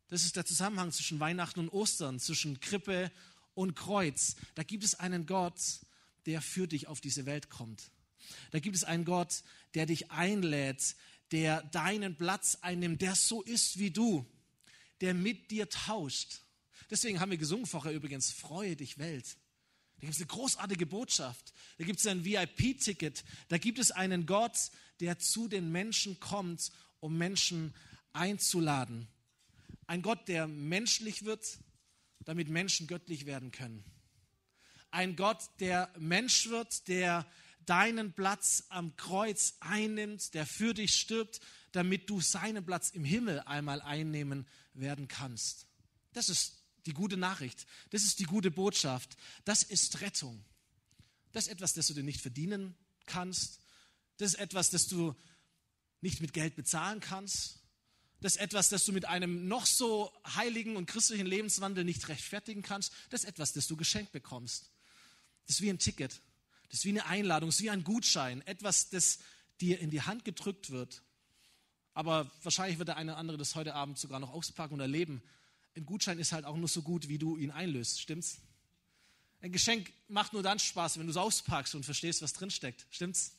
Das 0.09 0.25
ist 0.25 0.37
der 0.37 0.45
Zusammenhang 0.45 0.93
zwischen 0.93 1.19
Weihnachten 1.21 1.61
und 1.61 1.69
Ostern, 1.71 2.21
zwischen 2.21 2.61
Krippe 2.61 3.11
und 3.55 3.75
Kreuz. 3.75 4.37
Da 4.55 4.63
gibt 4.63 4.85
es 4.85 4.95
einen 4.95 5.27
Gott, 5.27 5.61
der 6.27 6.43
für 6.43 6.69
dich 6.69 6.87
auf 6.87 7.01
diese 7.01 7.27
Welt 7.27 7.51
kommt. 7.51 7.91
Da 8.51 8.61
gibt 8.61 8.77
es 8.77 8.85
einen 8.85 9.05
Gott, 9.05 9.43
der 9.75 9.87
dich 9.87 10.11
einlädt, 10.11 10.97
der 11.33 11.63
deinen 11.63 12.17
Platz 12.17 12.59
einnimmt, 12.61 13.03
der 13.03 13.15
so 13.15 13.43
ist 13.43 13.79
wie 13.79 13.91
du, 13.91 14.27
der 15.01 15.15
mit 15.15 15.51
dir 15.51 15.69
tauscht. 15.69 16.41
Deswegen 16.91 17.21
haben 17.21 17.31
wir 17.31 17.39
gesungen 17.39 17.67
vorher 17.67 17.93
übrigens, 17.93 18.31
freue 18.31 18.77
dich 18.77 18.99
Welt. 18.99 19.37
Da 19.97 20.01
gibt 20.03 20.13
es 20.13 20.19
eine 20.19 20.27
großartige 20.27 20.87
Botschaft. 20.87 21.53
Da 21.79 21.85
gibt 21.85 21.99
es 21.99 22.07
ein 22.07 22.25
VIP-Ticket. 22.25 23.25
Da 23.49 23.59
gibt 23.59 23.79
es 23.79 23.91
einen 23.91 24.27
Gott, 24.27 24.71
der 25.01 25.19
zu 25.19 25.49
den 25.49 25.73
Menschen 25.73 26.21
kommt, 26.21 26.71
um 27.01 27.17
Menschen 27.17 27.75
einzuladen. 28.13 29.09
Ein 29.87 30.03
Gott, 30.03 30.29
der 30.29 30.47
menschlich 30.47 31.25
wird, 31.25 31.59
damit 32.25 32.49
Menschen 32.49 32.87
göttlich 32.87 33.27
werden 33.27 33.53
können. 33.53 33.85
Ein 34.91 35.17
Gott, 35.17 35.43
der 35.61 35.93
Mensch 35.99 36.49
wird, 36.49 36.89
der 36.89 37.27
deinen 37.67 38.13
Platz 38.13 38.65
am 38.69 38.97
Kreuz 38.97 39.55
einnimmt, 39.61 40.35
der 40.35 40.47
für 40.47 40.75
dich 40.75 40.95
stirbt, 40.95 41.41
damit 41.73 42.09
du 42.09 42.21
seinen 42.21 42.65
Platz 42.65 42.91
im 42.91 43.05
Himmel 43.05 43.41
einmal 43.41 43.83
einnehmen 43.83 44.47
werden 44.73 45.09
kannst. 45.09 45.67
Das 46.13 46.29
ist 46.29 46.63
die 46.87 46.95
gute 46.95 47.17
Nachricht. 47.17 47.67
Das 47.91 48.03
ist 48.03 48.19
die 48.21 48.25
gute 48.25 48.51
Botschaft. 48.51 49.17
Das 49.45 49.63
ist 49.63 50.01
Rettung. 50.01 50.45
Das 51.33 51.47
ist 51.47 51.53
etwas, 51.53 51.75
das 51.75 51.89
du 51.89 51.95
dir 51.95 52.03
nicht 52.03 52.21
verdienen 52.21 52.75
kannst. 53.05 53.61
Das 54.17 54.33
ist 54.33 54.39
etwas, 54.39 54.71
das 54.71 54.87
du 54.87 55.15
nicht 56.01 56.21
mit 56.21 56.33
Geld 56.33 56.57
bezahlen 56.57 57.01
kannst. 57.01 57.61
Das 58.21 58.37
ist 58.37 58.41
etwas, 58.41 58.69
das 58.71 58.85
du 58.85 58.93
mit 58.93 59.05
einem 59.05 59.47
noch 59.47 59.67
so 59.67 60.13
heiligen 60.35 60.77
und 60.77 60.87
christlichen 60.87 61.27
Lebenswandel 61.27 61.85
nicht 61.85 62.09
rechtfertigen 62.09 62.63
kannst. 62.63 62.93
Das 63.11 63.25
ist 63.25 63.29
etwas, 63.29 63.53
das 63.53 63.67
du 63.67 63.77
geschenkt 63.77 64.13
bekommst. 64.13 64.71
Das 65.47 65.57
ist 65.57 65.63
wie 65.63 65.71
ein 65.71 65.79
Ticket. 65.79 66.21
Das 66.71 66.81
ist 66.81 66.85
wie 66.85 66.91
eine 66.91 67.07
Einladung. 67.07 67.49
Das 67.49 67.57
ist 67.57 67.63
wie 67.63 67.71
ein 67.71 67.85
Gutschein. 67.85 68.45
Etwas, 68.47 68.91
das 68.91 69.19
dir 69.61 69.79
in 69.81 69.91
die 69.91 70.03
Hand 70.03 70.25
gedrückt 70.25 70.71
wird. 70.71 71.03
Aber 71.95 72.31
wahrscheinlich 72.43 72.79
wird 72.79 72.89
der 72.89 72.97
eine 72.97 73.13
oder 73.13 73.19
andere 73.19 73.39
das 73.39 73.55
heute 73.55 73.75
Abend 73.75 73.99
sogar 73.99 74.21
noch 74.21 74.33
auspacken 74.33 74.75
und 74.75 74.81
erleben. 74.81 75.23
Ein 75.77 75.87
Gutschein 75.87 76.19
ist 76.19 76.33
halt 76.33 76.45
auch 76.45 76.57
nur 76.57 76.69
so 76.69 76.83
gut, 76.83 77.09
wie 77.09 77.19
du 77.19 77.37
ihn 77.37 77.51
einlöst. 77.51 78.01
Stimmt's? 78.01 78.39
Ein 79.41 79.53
Geschenk 79.53 79.93
macht 80.09 80.33
nur 80.33 80.43
dann 80.43 80.59
Spaß, 80.59 80.99
wenn 80.99 81.07
du 81.07 81.11
es 81.11 81.17
auspackst 81.17 81.75
und 81.75 81.85
verstehst, 81.85 82.23
was 82.23 82.33
drinsteckt. 82.33 82.87
Stimmt's? 82.91 83.37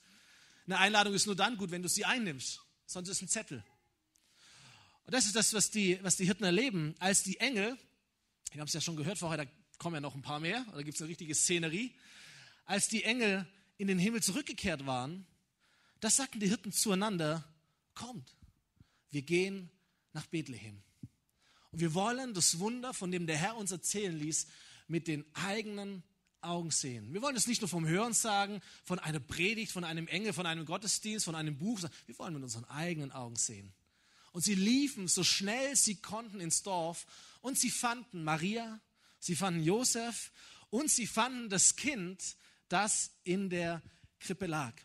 Eine 0.66 0.80
Einladung 0.80 1.14
ist 1.14 1.26
nur 1.26 1.36
dann 1.36 1.58
gut, 1.58 1.72
wenn 1.72 1.82
du 1.82 1.90
sie 1.90 2.06
einnimmst. 2.06 2.62
Sonst 2.86 3.10
ist 3.10 3.18
es 3.18 3.22
ein 3.24 3.28
Zettel. 3.28 3.64
Und 5.08 5.14
das 5.14 5.26
ist 5.26 5.38
das, 5.38 5.54
was 5.54 5.72
die, 5.72 5.98
was 6.04 6.18
die 6.18 6.26
Hirten 6.26 6.44
erleben, 6.44 6.94
als 7.00 7.24
die 7.24 7.40
Engel, 7.40 7.78
wir 8.52 8.60
haben 8.60 8.68
es 8.68 8.74
ja 8.74 8.82
schon 8.82 8.98
gehört 8.98 9.18
vorher, 9.18 9.46
da 9.46 9.52
kommen 9.78 9.96
ja 9.96 10.02
noch 10.02 10.16
ein 10.16 10.22
paar 10.22 10.42
mehr, 10.42 10.66
da 10.74 10.82
gibt 10.82 10.96
es 10.96 11.02
eine 11.02 11.10
richtige 11.10 11.34
Szenerie, 11.34 11.96
als 12.66 12.90
die 12.90 13.06
Engel 13.06 13.48
in 13.78 13.88
den 13.88 14.00
Himmel 14.00 14.22
zurückgekehrt 14.22 14.86
waren, 14.86 15.26
das 16.02 16.18
sagten 16.18 16.42
die 16.42 16.50
Hirten 16.50 16.74
zueinander, 16.74 17.46
kommt, 17.94 18.36
wir 19.10 19.22
gehen 19.22 19.72
nach 20.12 20.26
Bethlehem. 20.26 20.84
Und 21.72 21.80
wir 21.80 21.94
wollen 21.94 22.34
das 22.34 22.60
Wunder, 22.60 22.94
von 22.94 23.10
dem 23.10 23.28
der 23.28 23.38
Herr 23.38 23.56
uns 23.56 23.72
erzählen 23.72 24.18
ließ, 24.18 24.48
mit 24.90 25.08
den 25.08 25.24
eigenen 25.34 26.04
Augen 26.42 26.70
sehen. 26.70 27.14
Wir 27.14 27.22
wollen 27.22 27.38
es 27.38 27.48
nicht 27.48 27.62
nur 27.62 27.70
vom 27.70 27.88
Hören 27.88 28.12
sagen, 28.12 28.60
von 28.84 29.00
einer 29.00 29.22
Predigt, 29.22 29.72
von 29.72 29.86
einem 29.86 30.08
Engel, 30.08 30.34
von 30.34 30.46
einem 30.46 30.66
Gottesdienst, 30.66 31.24
von 31.24 31.36
einem 31.36 31.58
Buch, 31.58 31.82
wir 32.08 32.20
wollen 32.20 32.34
mit 32.34 32.44
unseren 32.44 32.66
eigenen 32.66 33.14
Augen 33.14 33.38
sehen. 33.38 33.74
Und 34.38 34.44
sie 34.44 34.53
liefen 34.53 35.08
so 35.08 35.24
schnell 35.24 35.75
sie 35.75 35.96
konnten 35.96 36.39
ins 36.39 36.62
Dorf 36.62 37.08
und 37.41 37.58
sie 37.58 37.72
fanden 37.72 38.24
Maria, 38.24 38.79
sie 39.17 39.36
fanden 39.36 39.63
Josef 39.63 40.32
und 40.70 40.91
sie 40.91 41.08
fanden 41.08 41.50
das 41.50 41.75
Kind, 41.75 42.38
das 42.70 43.10
in 43.24 43.50
der 43.50 43.82
Krippe 44.20 44.46
lag. 44.46 44.75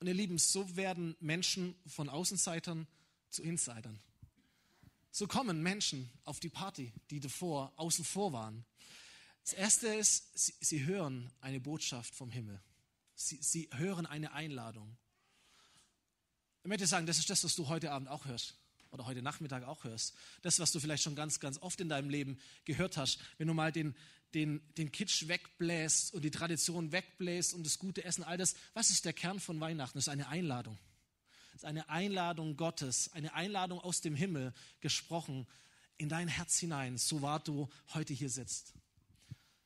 Und 0.00 0.06
ihr 0.06 0.14
Lieben, 0.14 0.38
so 0.38 0.76
werden 0.76 1.14
Menschen 1.20 1.74
von 1.86 2.08
Außenseitern 2.08 2.86
zu 3.28 3.42
Insidern. 3.42 4.00
So 5.10 5.26
kommen 5.26 5.62
Menschen 5.62 6.10
auf 6.24 6.40
die 6.40 6.48
Party, 6.48 6.90
die 7.10 7.20
davor 7.20 7.74
außen 7.76 8.06
vor 8.06 8.32
waren. 8.32 8.64
Das 9.44 9.52
Erste 9.52 9.88
ist, 9.88 10.38
sie, 10.38 10.54
sie 10.58 10.86
hören 10.86 11.30
eine 11.42 11.60
Botschaft 11.60 12.14
vom 12.14 12.30
Himmel. 12.30 12.62
Sie, 13.14 13.36
sie 13.42 13.68
hören 13.74 14.06
eine 14.06 14.32
Einladung. 14.32 14.96
Ich 16.62 16.68
möchte 16.68 16.86
sagen, 16.86 17.06
das 17.06 17.18
ist 17.18 17.28
das, 17.28 17.42
was 17.42 17.56
du 17.56 17.68
heute 17.68 17.90
Abend 17.90 18.08
auch 18.08 18.24
hörst 18.24 18.54
oder 18.92 19.06
heute 19.06 19.20
Nachmittag 19.20 19.64
auch 19.64 19.82
hörst. 19.82 20.14
Das, 20.42 20.60
was 20.60 20.70
du 20.70 20.78
vielleicht 20.78 21.02
schon 21.02 21.16
ganz, 21.16 21.40
ganz 21.40 21.58
oft 21.58 21.80
in 21.80 21.88
deinem 21.88 22.08
Leben 22.08 22.38
gehört 22.64 22.96
hast. 22.96 23.18
Wenn 23.38 23.48
du 23.48 23.54
mal 23.54 23.72
den, 23.72 23.96
den, 24.34 24.62
den 24.78 24.92
Kitsch 24.92 25.26
wegbläst 25.26 26.14
und 26.14 26.22
die 26.22 26.30
Tradition 26.30 26.92
wegbläst 26.92 27.54
und 27.54 27.66
das 27.66 27.78
gute 27.78 28.04
Essen, 28.04 28.22
all 28.22 28.38
das. 28.38 28.54
Was 28.74 28.90
ist 28.90 29.04
der 29.04 29.12
Kern 29.12 29.40
von 29.40 29.58
Weihnachten? 29.60 29.98
Das 29.98 30.04
ist 30.04 30.12
eine 30.12 30.28
Einladung. 30.28 30.78
Es 31.48 31.56
ist 31.56 31.64
eine 31.64 31.88
Einladung 31.88 32.56
Gottes, 32.56 33.12
eine 33.12 33.34
Einladung 33.34 33.80
aus 33.80 34.00
dem 34.00 34.14
Himmel 34.14 34.54
gesprochen 34.80 35.48
in 35.96 36.08
dein 36.08 36.28
Herz 36.28 36.58
hinein, 36.58 36.96
so 36.96 37.22
wahr 37.22 37.40
du 37.40 37.68
heute 37.92 38.14
hier 38.14 38.30
sitzt. 38.30 38.72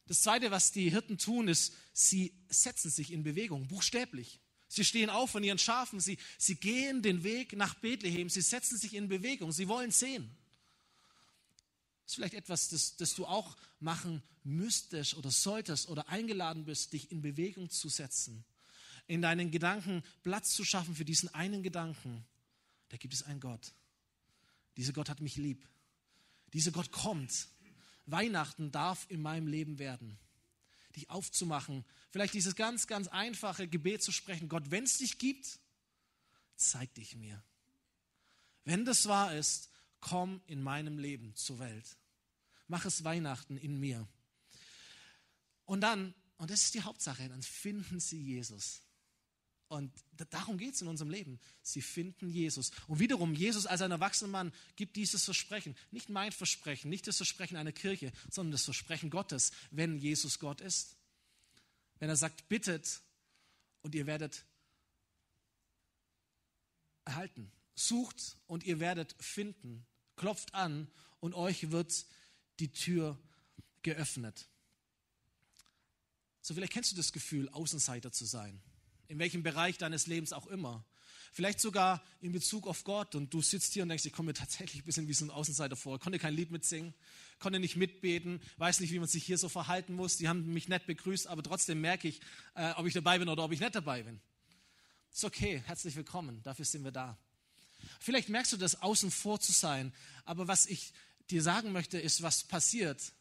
Das 0.06 0.22
Zweite, 0.22 0.50
was 0.50 0.72
die 0.72 0.90
Hirten 0.90 1.18
tun, 1.18 1.48
ist, 1.48 1.74
sie 1.92 2.32
setzen 2.48 2.90
sich 2.90 3.12
in 3.12 3.22
Bewegung, 3.22 3.68
buchstäblich. 3.68 4.40
Sie 4.68 4.84
stehen 4.84 5.10
auf 5.10 5.30
von 5.30 5.44
ihren 5.44 5.58
Schafen, 5.58 6.00
sie, 6.00 6.18
sie 6.38 6.56
gehen 6.56 7.02
den 7.02 7.22
Weg 7.22 7.56
nach 7.56 7.74
Bethlehem, 7.74 8.28
sie 8.28 8.40
setzen 8.40 8.76
sich 8.76 8.94
in 8.94 9.08
Bewegung, 9.08 9.52
sie 9.52 9.68
wollen 9.68 9.90
sehen. 9.90 10.28
Das 12.04 12.12
ist 12.12 12.14
vielleicht 12.16 12.34
etwas, 12.34 12.68
das, 12.68 12.96
das 12.96 13.14
du 13.14 13.26
auch 13.26 13.56
machen 13.80 14.22
müsstest 14.44 15.14
oder 15.14 15.30
solltest 15.30 15.88
oder 15.88 16.08
eingeladen 16.08 16.64
bist, 16.64 16.92
dich 16.92 17.10
in 17.10 17.22
Bewegung 17.22 17.70
zu 17.70 17.88
setzen 17.88 18.44
in 19.06 19.22
deinen 19.22 19.50
Gedanken 19.50 20.02
Platz 20.22 20.54
zu 20.54 20.64
schaffen 20.64 20.94
für 20.94 21.04
diesen 21.04 21.32
einen 21.34 21.62
Gedanken. 21.62 22.24
Da 22.88 22.96
gibt 22.96 23.14
es 23.14 23.22
einen 23.22 23.40
Gott. 23.40 23.72
Dieser 24.76 24.92
Gott 24.92 25.08
hat 25.08 25.20
mich 25.20 25.36
lieb. 25.36 25.66
Dieser 26.52 26.72
Gott 26.72 26.90
kommt. 26.90 27.48
Weihnachten 28.06 28.70
darf 28.70 29.06
in 29.08 29.20
meinem 29.20 29.48
Leben 29.48 29.78
werden. 29.78 30.18
Dich 30.96 31.10
aufzumachen, 31.10 31.84
vielleicht 32.10 32.34
dieses 32.34 32.56
ganz, 32.56 32.86
ganz 32.86 33.08
einfache 33.08 33.68
Gebet 33.68 34.02
zu 34.02 34.12
sprechen. 34.12 34.48
Gott, 34.48 34.70
wenn 34.70 34.84
es 34.84 34.98
dich 34.98 35.18
gibt, 35.18 35.58
zeig 36.56 36.92
dich 36.94 37.14
mir. 37.16 37.42
Wenn 38.64 38.84
das 38.84 39.06
wahr 39.06 39.34
ist, 39.34 39.70
komm 40.00 40.40
in 40.46 40.62
meinem 40.62 40.98
Leben 40.98 41.34
zur 41.36 41.58
Welt. 41.58 41.96
Mach 42.66 42.84
es 42.84 43.04
Weihnachten 43.04 43.56
in 43.56 43.78
mir. 43.78 44.08
Und 45.66 45.82
dann, 45.82 46.14
und 46.38 46.50
das 46.50 46.62
ist 46.62 46.74
die 46.74 46.82
Hauptsache, 46.82 47.28
dann 47.28 47.42
finden 47.42 48.00
sie 48.00 48.20
Jesus. 48.20 48.82
Und 49.68 49.92
darum 50.30 50.58
geht 50.58 50.74
es 50.74 50.82
in 50.82 50.88
unserem 50.88 51.10
Leben. 51.10 51.40
Sie 51.60 51.82
finden 51.82 52.28
Jesus. 52.28 52.70
Und 52.86 53.00
wiederum, 53.00 53.34
Jesus 53.34 53.66
als 53.66 53.82
ein 53.82 53.90
erwachsener 53.90 54.30
Mann 54.30 54.52
gibt 54.76 54.94
dieses 54.94 55.24
Versprechen. 55.24 55.76
Nicht 55.90 56.08
mein 56.08 56.30
Versprechen, 56.30 56.88
nicht 56.88 57.06
das 57.08 57.16
Versprechen 57.16 57.56
einer 57.56 57.72
Kirche, 57.72 58.12
sondern 58.30 58.52
das 58.52 58.64
Versprechen 58.64 59.10
Gottes, 59.10 59.50
wenn 59.72 59.98
Jesus 59.98 60.38
Gott 60.38 60.60
ist. 60.60 60.96
Wenn 61.98 62.08
er 62.08 62.16
sagt, 62.16 62.48
bittet 62.48 63.00
und 63.82 63.94
ihr 63.94 64.06
werdet 64.06 64.44
erhalten. 67.04 67.50
Sucht 67.74 68.36
und 68.46 68.64
ihr 68.64 68.78
werdet 68.78 69.16
finden. 69.18 69.84
Klopft 70.14 70.54
an 70.54 70.88
und 71.18 71.34
euch 71.34 71.72
wird 71.72 72.06
die 72.60 72.72
Tür 72.72 73.18
geöffnet. 73.82 74.46
So 76.40 76.54
vielleicht 76.54 76.72
kennst 76.72 76.92
du 76.92 76.96
das 76.96 77.12
Gefühl, 77.12 77.48
Außenseiter 77.48 78.12
zu 78.12 78.24
sein 78.26 78.62
in 79.08 79.18
welchem 79.18 79.42
Bereich 79.42 79.78
deines 79.78 80.06
Lebens 80.06 80.32
auch 80.32 80.46
immer. 80.46 80.84
Vielleicht 81.32 81.60
sogar 81.60 82.02
in 82.22 82.32
Bezug 82.32 82.66
auf 82.66 82.84
Gott 82.84 83.14
und 83.14 83.34
du 83.34 83.42
sitzt 83.42 83.74
hier 83.74 83.82
und 83.82 83.90
denkst, 83.90 84.06
ich 84.06 84.12
komme 84.12 84.28
mir 84.28 84.34
tatsächlich 84.34 84.82
ein 84.82 84.86
bisschen 84.86 85.06
wie 85.06 85.12
so 85.12 85.24
ein 85.26 85.30
Außenseiter 85.30 85.76
vor. 85.76 85.98
Konnte 85.98 86.18
kein 86.18 86.32
Lied 86.32 86.50
mitsingen, 86.50 86.94
konnte 87.38 87.60
nicht 87.60 87.76
mitbeten, 87.76 88.40
weiß 88.56 88.80
nicht, 88.80 88.90
wie 88.92 88.98
man 88.98 89.08
sich 89.08 89.24
hier 89.24 89.36
so 89.36 89.50
verhalten 89.50 89.94
muss. 89.94 90.16
Die 90.16 90.28
haben 90.28 90.52
mich 90.52 90.68
nett 90.68 90.86
begrüßt, 90.86 91.26
aber 91.26 91.42
trotzdem 91.42 91.80
merke 91.80 92.08
ich, 92.08 92.20
äh, 92.54 92.72
ob 92.76 92.86
ich 92.86 92.94
dabei 92.94 93.18
bin 93.18 93.28
oder 93.28 93.44
ob 93.44 93.52
ich 93.52 93.60
nicht 93.60 93.74
dabei 93.74 94.02
bin. 94.02 94.18
Ist 95.12 95.24
okay, 95.24 95.62
herzlich 95.66 95.94
willkommen, 95.96 96.42
dafür 96.42 96.64
sind 96.64 96.84
wir 96.84 96.92
da. 96.92 97.18
Vielleicht 98.00 98.28
merkst 98.28 98.52
du 98.52 98.56
das, 98.56 98.80
außen 98.80 99.10
vor 99.10 99.38
zu 99.38 99.52
sein, 99.52 99.92
aber 100.24 100.48
was 100.48 100.66
ich 100.66 100.92
dir 101.30 101.42
sagen 101.42 101.72
möchte, 101.72 101.98
ist, 101.98 102.22
was 102.22 102.44
passiert, 102.44 103.12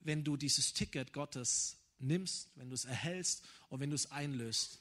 wenn 0.00 0.24
du 0.24 0.36
dieses 0.36 0.72
Ticket 0.72 1.12
Gottes 1.12 1.76
nimmst, 1.98 2.48
wenn 2.56 2.68
du 2.68 2.74
es 2.74 2.84
erhältst 2.84 3.44
und 3.68 3.80
wenn 3.80 3.90
du 3.90 3.96
es 3.96 4.10
einlöst. 4.10 4.80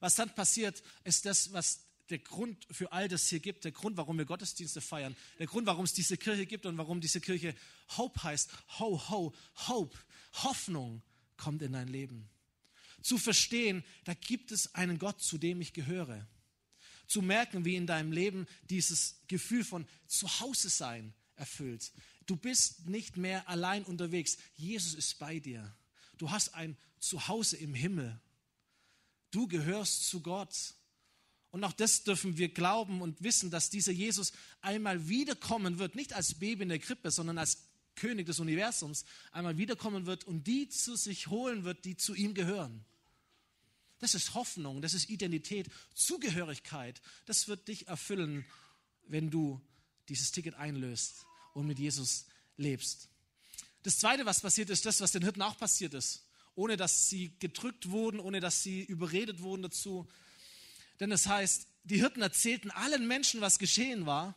Was 0.00 0.14
dann 0.14 0.34
passiert, 0.34 0.82
ist 1.04 1.24
das, 1.24 1.52
was 1.52 1.80
der 2.10 2.18
Grund 2.18 2.66
für 2.70 2.92
all 2.92 3.08
das 3.08 3.28
hier 3.28 3.40
gibt, 3.40 3.64
der 3.64 3.72
Grund, 3.72 3.96
warum 3.96 4.18
wir 4.18 4.24
Gottesdienste 4.24 4.80
feiern, 4.80 5.16
der 5.38 5.46
Grund, 5.46 5.66
warum 5.66 5.84
es 5.84 5.92
diese 5.92 6.16
Kirche 6.16 6.46
gibt 6.46 6.66
und 6.66 6.78
warum 6.78 7.00
diese 7.00 7.20
Kirche 7.20 7.54
Hope 7.96 8.22
heißt. 8.22 8.50
Ho, 8.78 9.00
ho, 9.10 9.34
Hope, 9.68 9.98
Hoffnung 10.34 11.02
kommt 11.36 11.62
in 11.62 11.72
dein 11.72 11.88
Leben. 11.88 12.28
Zu 13.02 13.18
verstehen, 13.18 13.84
da 14.04 14.14
gibt 14.14 14.52
es 14.52 14.74
einen 14.74 14.98
Gott, 14.98 15.20
zu 15.20 15.38
dem 15.38 15.60
ich 15.60 15.72
gehöre. 15.72 16.26
Zu 17.06 17.22
merken, 17.22 17.64
wie 17.64 17.76
in 17.76 17.86
deinem 17.86 18.12
Leben 18.12 18.46
dieses 18.68 19.20
Gefühl 19.28 19.64
von 19.64 19.86
Zuhause 20.06 20.70
sein 20.70 21.14
erfüllt. 21.36 21.92
Du 22.26 22.36
bist 22.36 22.88
nicht 22.88 23.16
mehr 23.16 23.48
allein 23.48 23.84
unterwegs. 23.84 24.38
Jesus 24.56 24.94
ist 24.94 25.18
bei 25.18 25.38
dir. 25.38 25.72
Du 26.18 26.30
hast 26.30 26.54
ein 26.54 26.76
Zuhause 26.98 27.56
im 27.56 27.74
Himmel. 27.74 28.20
du 29.30 29.46
gehörst 29.46 30.08
zu 30.08 30.20
Gott. 30.20 30.74
Und 31.50 31.62
auch 31.64 31.72
das 31.72 32.04
dürfen 32.04 32.38
wir 32.38 32.48
glauben 32.48 33.02
und 33.02 33.22
wissen, 33.22 33.50
dass 33.50 33.70
dieser 33.70 33.92
Jesus 33.92 34.32
einmal 34.60 35.08
wiederkommen 35.08 35.78
wird, 35.78 35.94
nicht 35.94 36.12
als 36.14 36.34
Baby 36.34 36.62
in 36.62 36.68
der 36.70 36.78
Krippe, 36.78 37.10
sondern 37.10 37.38
als 37.38 37.66
König 37.96 38.26
des 38.26 38.40
Universums, 38.40 39.04
einmal 39.32 39.56
wiederkommen 39.56 40.06
wird 40.06 40.24
und 40.24 40.46
die 40.46 40.68
zu 40.68 40.96
sich 40.96 41.28
holen 41.28 41.64
wird, 41.64 41.84
die 41.84 41.96
zu 41.96 42.14
ihm 42.14 42.34
gehören. 42.34 42.84
Das 43.98 44.14
ist 44.14 44.34
Hoffnung, 44.34 44.82
das 44.82 44.92
ist 44.92 45.08
Identität, 45.08 45.70
Zugehörigkeit. 45.94 47.00
Das 47.24 47.48
wird 47.48 47.68
dich 47.68 47.88
erfüllen, 47.88 48.44
wenn 49.08 49.30
du 49.30 49.60
dieses 50.08 50.32
Ticket 50.32 50.54
einlöst 50.54 51.24
und 51.54 51.66
mit 51.66 51.78
Jesus 51.78 52.26
lebst. 52.58 53.08
Das 53.86 54.00
Zweite, 54.00 54.26
was 54.26 54.40
passiert 54.40 54.68
ist, 54.70 54.84
das, 54.84 55.00
was 55.00 55.12
den 55.12 55.22
Hirten 55.22 55.42
auch 55.42 55.56
passiert 55.56 55.94
ist, 55.94 56.26
ohne 56.56 56.76
dass 56.76 57.08
sie 57.08 57.32
gedrückt 57.38 57.88
wurden, 57.88 58.18
ohne 58.18 58.40
dass 58.40 58.64
sie 58.64 58.82
überredet 58.82 59.42
wurden 59.42 59.62
dazu. 59.62 60.08
Denn 60.98 61.12
es 61.12 61.22
das 61.22 61.32
heißt, 61.32 61.68
die 61.84 61.98
Hirten 62.00 62.20
erzählten 62.20 62.72
allen 62.72 63.06
Menschen, 63.06 63.40
was 63.40 63.60
geschehen 63.60 64.04
war 64.04 64.34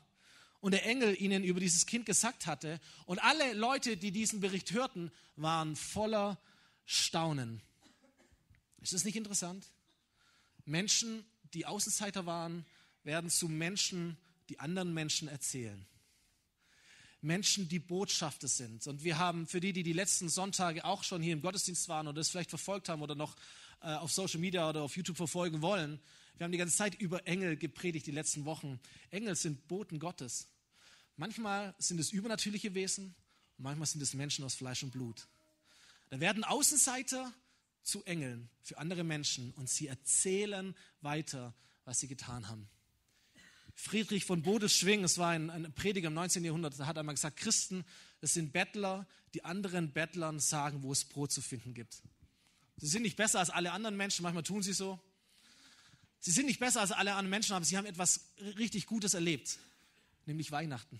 und 0.60 0.74
der 0.74 0.86
Engel 0.86 1.20
ihnen 1.20 1.44
über 1.44 1.60
dieses 1.60 1.88
Kind 1.88 2.06
gesagt 2.06 2.46
hatte. 2.46 2.80
Und 3.08 3.18
alle 3.24 3.54
Leute, 3.54 3.98
die 3.98 4.12
diesen 4.12 4.40
Bericht 4.40 4.72
hörten, 4.72 5.12
waren 5.36 5.76
voller 5.76 6.40
Staunen. 6.86 7.60
Ist 8.82 8.94
das 8.94 9.04
nicht 9.04 9.16
interessant? 9.16 9.66
Menschen, 10.66 11.26
die 11.56 11.66
Außenseiter 11.66 12.28
waren, 12.28 12.68
werden 13.04 13.32
zu 13.32 13.50
Menschen, 13.50 14.16
die 14.50 14.60
anderen 14.60 14.94
Menschen 14.94 15.28
erzählen. 15.28 15.88
Menschen, 17.22 17.68
die 17.68 17.80
Botschafter 17.80 18.48
sind. 18.48 18.88
Und 18.88 19.04
wir 19.04 19.18
haben 19.18 19.46
für 19.48 19.60
die, 19.60 19.74
die 19.74 19.84
die 19.84 19.94
letzten 19.94 20.30
Sonntage 20.30 20.86
auch 20.86 21.04
schon 21.04 21.22
hier 21.22 21.34
im 21.34 21.42
Gottesdienst 21.42 21.90
waren 21.90 22.08
oder 22.08 22.16
das 22.16 22.30
vielleicht 22.30 22.50
verfolgt 22.50 22.90
haben 22.90 23.02
oder 23.02 23.16
noch 23.16 23.36
äh, 23.82 23.94
auf 23.94 24.12
Social 24.12 24.40
Media 24.40 24.70
oder 24.70 24.82
auf 24.82 24.96
YouTube 24.96 25.18
verfolgen 25.18 25.62
wollen, 25.62 26.00
wir 26.40 26.46
haben 26.46 26.54
die 26.54 26.58
ganze 26.58 26.78
Zeit 26.78 26.96
über 26.96 27.28
Engel 27.28 27.58
gepredigt 27.58 28.08
die 28.08 28.12
letzten 28.12 28.46
Wochen. 28.46 28.80
Engel 29.12 29.36
sind 29.36 29.68
Boten 29.68 30.00
Gottes. 30.00 30.48
Manchmal 31.18 31.76
sind 31.80 32.00
es 32.00 32.14
übernatürliche 32.14 32.74
Wesen, 32.76 33.14
manchmal 33.58 33.88
sind 33.88 34.02
es 34.02 34.14
Menschen 34.14 34.46
aus 34.46 34.56
Fleisch 34.56 34.82
und 34.82 34.92
Blut. 34.92 35.28
Da 36.10 36.22
werden 36.22 36.46
Außenseiter 36.46 37.34
zu 37.84 38.06
Engeln 38.06 38.50
für 38.62 38.78
andere 38.78 39.04
Menschen 39.04 39.52
und 39.56 39.70
sie 39.70 39.88
erzählen 39.88 40.74
weiter, 41.02 41.54
was 41.84 42.00
sie 42.00 42.08
getan 42.08 42.48
haben. 42.48 42.70
Friedrich 43.82 44.26
von 44.26 44.42
Bodeschwing, 44.42 45.06
es 45.06 45.18
war 45.18 45.30
ein, 45.30 45.50
ein 45.50 45.72
Prediger 45.72 46.10
im 46.10 46.14
19. 46.14 46.44
Jahrhundert, 46.44 46.78
der 46.78 46.86
hat 46.86 46.98
einmal 46.98 47.16
gesagt, 47.16 47.38
Christen, 47.38 47.86
das 48.20 48.34
sind 48.34 48.52
Bettler, 48.52 49.08
die 49.34 49.46
anderen 49.46 49.94
Bettlern 49.94 50.42
sagen, 50.42 50.84
wo 50.84 50.92
es 50.92 51.06
Brot 51.06 51.32
zu 51.32 51.42
finden 51.42 51.74
gibt. 51.74 52.02
Sie 52.76 52.88
sind 52.88 53.04
nicht 53.04 53.16
besser 53.16 53.40
als 53.40 53.50
alle 53.50 53.72
anderen 53.72 53.96
Menschen, 53.96 54.24
manchmal 54.24 54.44
tun 54.44 54.62
sie 54.62 54.74
so. 54.74 55.00
Sie 56.20 56.32
sind 56.32 56.48
nicht 56.48 56.60
besser 56.60 56.82
als 56.82 56.92
alle 56.92 57.12
anderen 57.12 57.30
Menschen, 57.30 57.54
aber 57.54 57.64
sie 57.64 57.78
haben 57.78 57.86
etwas 57.86 58.34
richtig 58.58 58.86
Gutes 58.86 59.14
erlebt, 59.14 59.60
nämlich 60.26 60.52
Weihnachten. 60.52 61.00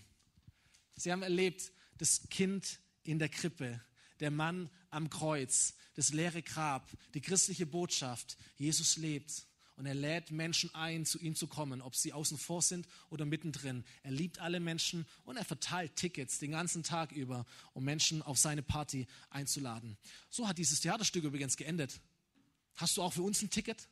Sie 0.96 1.12
haben 1.12 1.22
erlebt, 1.22 1.72
das 1.98 2.30
Kind 2.30 2.78
in 3.02 3.18
der 3.18 3.28
Krippe, 3.28 3.78
der 4.20 4.30
Mann 4.30 4.70
am 4.88 5.10
Kreuz, 5.10 5.74
das 5.96 6.14
leere 6.14 6.42
Grab, 6.42 6.90
die 7.12 7.20
christliche 7.20 7.66
Botschaft, 7.66 8.38
Jesus 8.56 8.96
lebt. 8.96 9.44
Und 9.80 9.86
er 9.86 9.94
lädt 9.94 10.30
Menschen 10.30 10.74
ein, 10.74 11.06
zu 11.06 11.18
ihm 11.20 11.34
zu 11.34 11.46
kommen, 11.46 11.80
ob 11.80 11.96
sie 11.96 12.12
außen 12.12 12.36
vor 12.36 12.60
sind 12.60 12.86
oder 13.08 13.24
mittendrin. 13.24 13.82
Er 14.02 14.10
liebt 14.10 14.38
alle 14.38 14.60
Menschen 14.60 15.06
und 15.24 15.38
er 15.38 15.44
verteilt 15.46 15.96
Tickets 15.96 16.38
den 16.38 16.50
ganzen 16.50 16.82
Tag 16.82 17.12
über, 17.12 17.46
um 17.72 17.82
Menschen 17.82 18.20
auf 18.20 18.36
seine 18.36 18.60
Party 18.60 19.06
einzuladen. 19.30 19.96
So 20.28 20.46
hat 20.46 20.58
dieses 20.58 20.80
Theaterstück 20.80 21.24
übrigens 21.24 21.56
geendet. 21.56 21.98
Hast 22.76 22.98
du 22.98 23.02
auch 23.02 23.14
für 23.14 23.22
uns 23.22 23.40
ein 23.40 23.48
Ticket? 23.48 23.88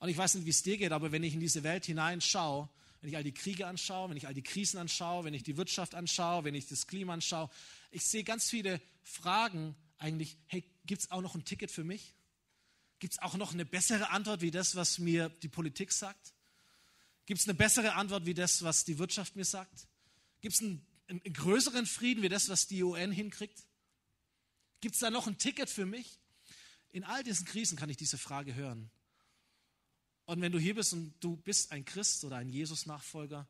Und 0.00 0.10
ich 0.10 0.18
weiß 0.18 0.34
nicht, 0.34 0.44
wie 0.44 0.50
es 0.50 0.62
dir 0.62 0.76
geht, 0.76 0.92
aber 0.92 1.12
wenn 1.12 1.24
ich 1.24 1.32
in 1.32 1.40
diese 1.40 1.62
Welt 1.62 1.86
hineinschaue, 1.86 2.68
wenn 3.00 3.08
ich 3.08 3.16
all 3.16 3.24
die 3.24 3.32
Kriege 3.32 3.66
anschaue, 3.66 4.10
wenn 4.10 4.18
ich 4.18 4.26
all 4.26 4.34
die 4.34 4.42
Krisen 4.42 4.76
anschaue, 4.76 5.24
wenn 5.24 5.32
ich 5.32 5.44
die 5.44 5.56
Wirtschaft 5.56 5.94
anschaue, 5.94 6.44
wenn 6.44 6.54
ich 6.54 6.68
das 6.68 6.86
Klima 6.86 7.14
anschaue, 7.14 7.48
ich 7.90 8.04
sehe 8.04 8.22
ganz 8.22 8.50
viele 8.50 8.82
Fragen 9.02 9.74
eigentlich, 9.96 10.36
hey, 10.44 10.62
gibt 10.84 11.00
es 11.00 11.10
auch 11.10 11.22
noch 11.22 11.34
ein 11.34 11.46
Ticket 11.46 11.70
für 11.70 11.84
mich? 11.84 12.15
Gibt 12.98 13.14
es 13.14 13.18
auch 13.20 13.34
noch 13.34 13.52
eine 13.52 13.64
bessere 13.64 14.10
Antwort 14.10 14.40
wie 14.40 14.50
das, 14.50 14.74
was 14.74 14.98
mir 14.98 15.28
die 15.28 15.48
Politik 15.48 15.92
sagt? 15.92 16.32
Gibt 17.26 17.40
es 17.40 17.46
eine 17.46 17.54
bessere 17.54 17.94
Antwort 17.94 18.24
wie 18.24 18.34
das, 18.34 18.62
was 18.62 18.84
die 18.84 18.98
Wirtschaft 18.98 19.36
mir 19.36 19.44
sagt? 19.44 19.86
Gibt 20.40 20.54
es 20.54 20.60
einen, 20.60 20.86
einen, 21.08 21.20
größeren 21.32 21.86
Frieden 21.86 22.22
wie 22.22 22.28
das, 22.28 22.48
was 22.48 22.66
die 22.66 22.82
UN 22.82 23.12
hinkriegt? 23.12 23.64
Gibt 24.80 24.94
es 24.94 25.00
da 25.00 25.10
noch 25.10 25.26
ein 25.26 25.36
Ticket 25.36 25.68
für 25.68 25.86
mich? 25.86 26.18
In 26.90 27.04
all 27.04 27.22
diesen 27.22 27.44
Krisen 27.44 27.76
kann 27.76 27.90
ich 27.90 27.96
diese 27.96 28.16
Frage 28.16 28.54
hören. 28.54 28.90
Und 30.24 30.40
wenn 30.40 30.52
du 30.52 30.58
hier 30.58 30.74
bist 30.74 30.92
und 30.92 31.14
du 31.20 31.36
bist 31.36 31.72
ein 31.72 31.84
Christ 31.84 32.24
oder 32.24 32.36
ein 32.36 32.48
Jesus-Nachfolger, 32.48 33.46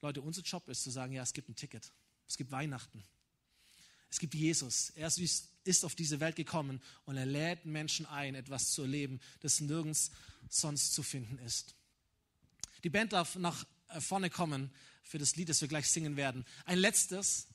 Leute, 0.00 0.22
unser 0.22 0.42
Job 0.42 0.68
ist 0.68 0.82
zu 0.82 0.90
sagen, 0.90 1.12
ja, 1.12 1.22
es 1.22 1.32
gibt 1.32 1.48
ein 1.48 1.56
Ticket. 1.56 1.92
Es 2.26 2.36
gibt 2.36 2.50
Weihnachten. 2.50 3.02
Es 4.10 4.18
gibt 4.18 4.34
Jesus. 4.34 4.90
Er 4.90 5.10
ist 5.64 5.84
auf 5.84 5.94
diese 5.94 6.20
Welt 6.20 6.36
gekommen 6.36 6.80
und 7.04 7.16
er 7.16 7.26
lädt 7.26 7.66
Menschen 7.66 8.06
ein, 8.06 8.34
etwas 8.34 8.70
zu 8.70 8.82
erleben, 8.82 9.20
das 9.40 9.60
nirgends 9.60 10.10
sonst 10.48 10.94
zu 10.94 11.02
finden 11.02 11.38
ist. 11.38 11.74
Die 12.84 12.90
Band 12.90 13.12
darf 13.12 13.36
nach 13.36 13.66
vorne 13.98 14.30
kommen 14.30 14.70
für 15.02 15.18
das 15.18 15.36
Lied, 15.36 15.48
das 15.48 15.60
wir 15.60 15.68
gleich 15.68 15.88
singen 15.88 16.16
werden. 16.16 16.44
Ein 16.64 16.78
letztes, 16.78 17.48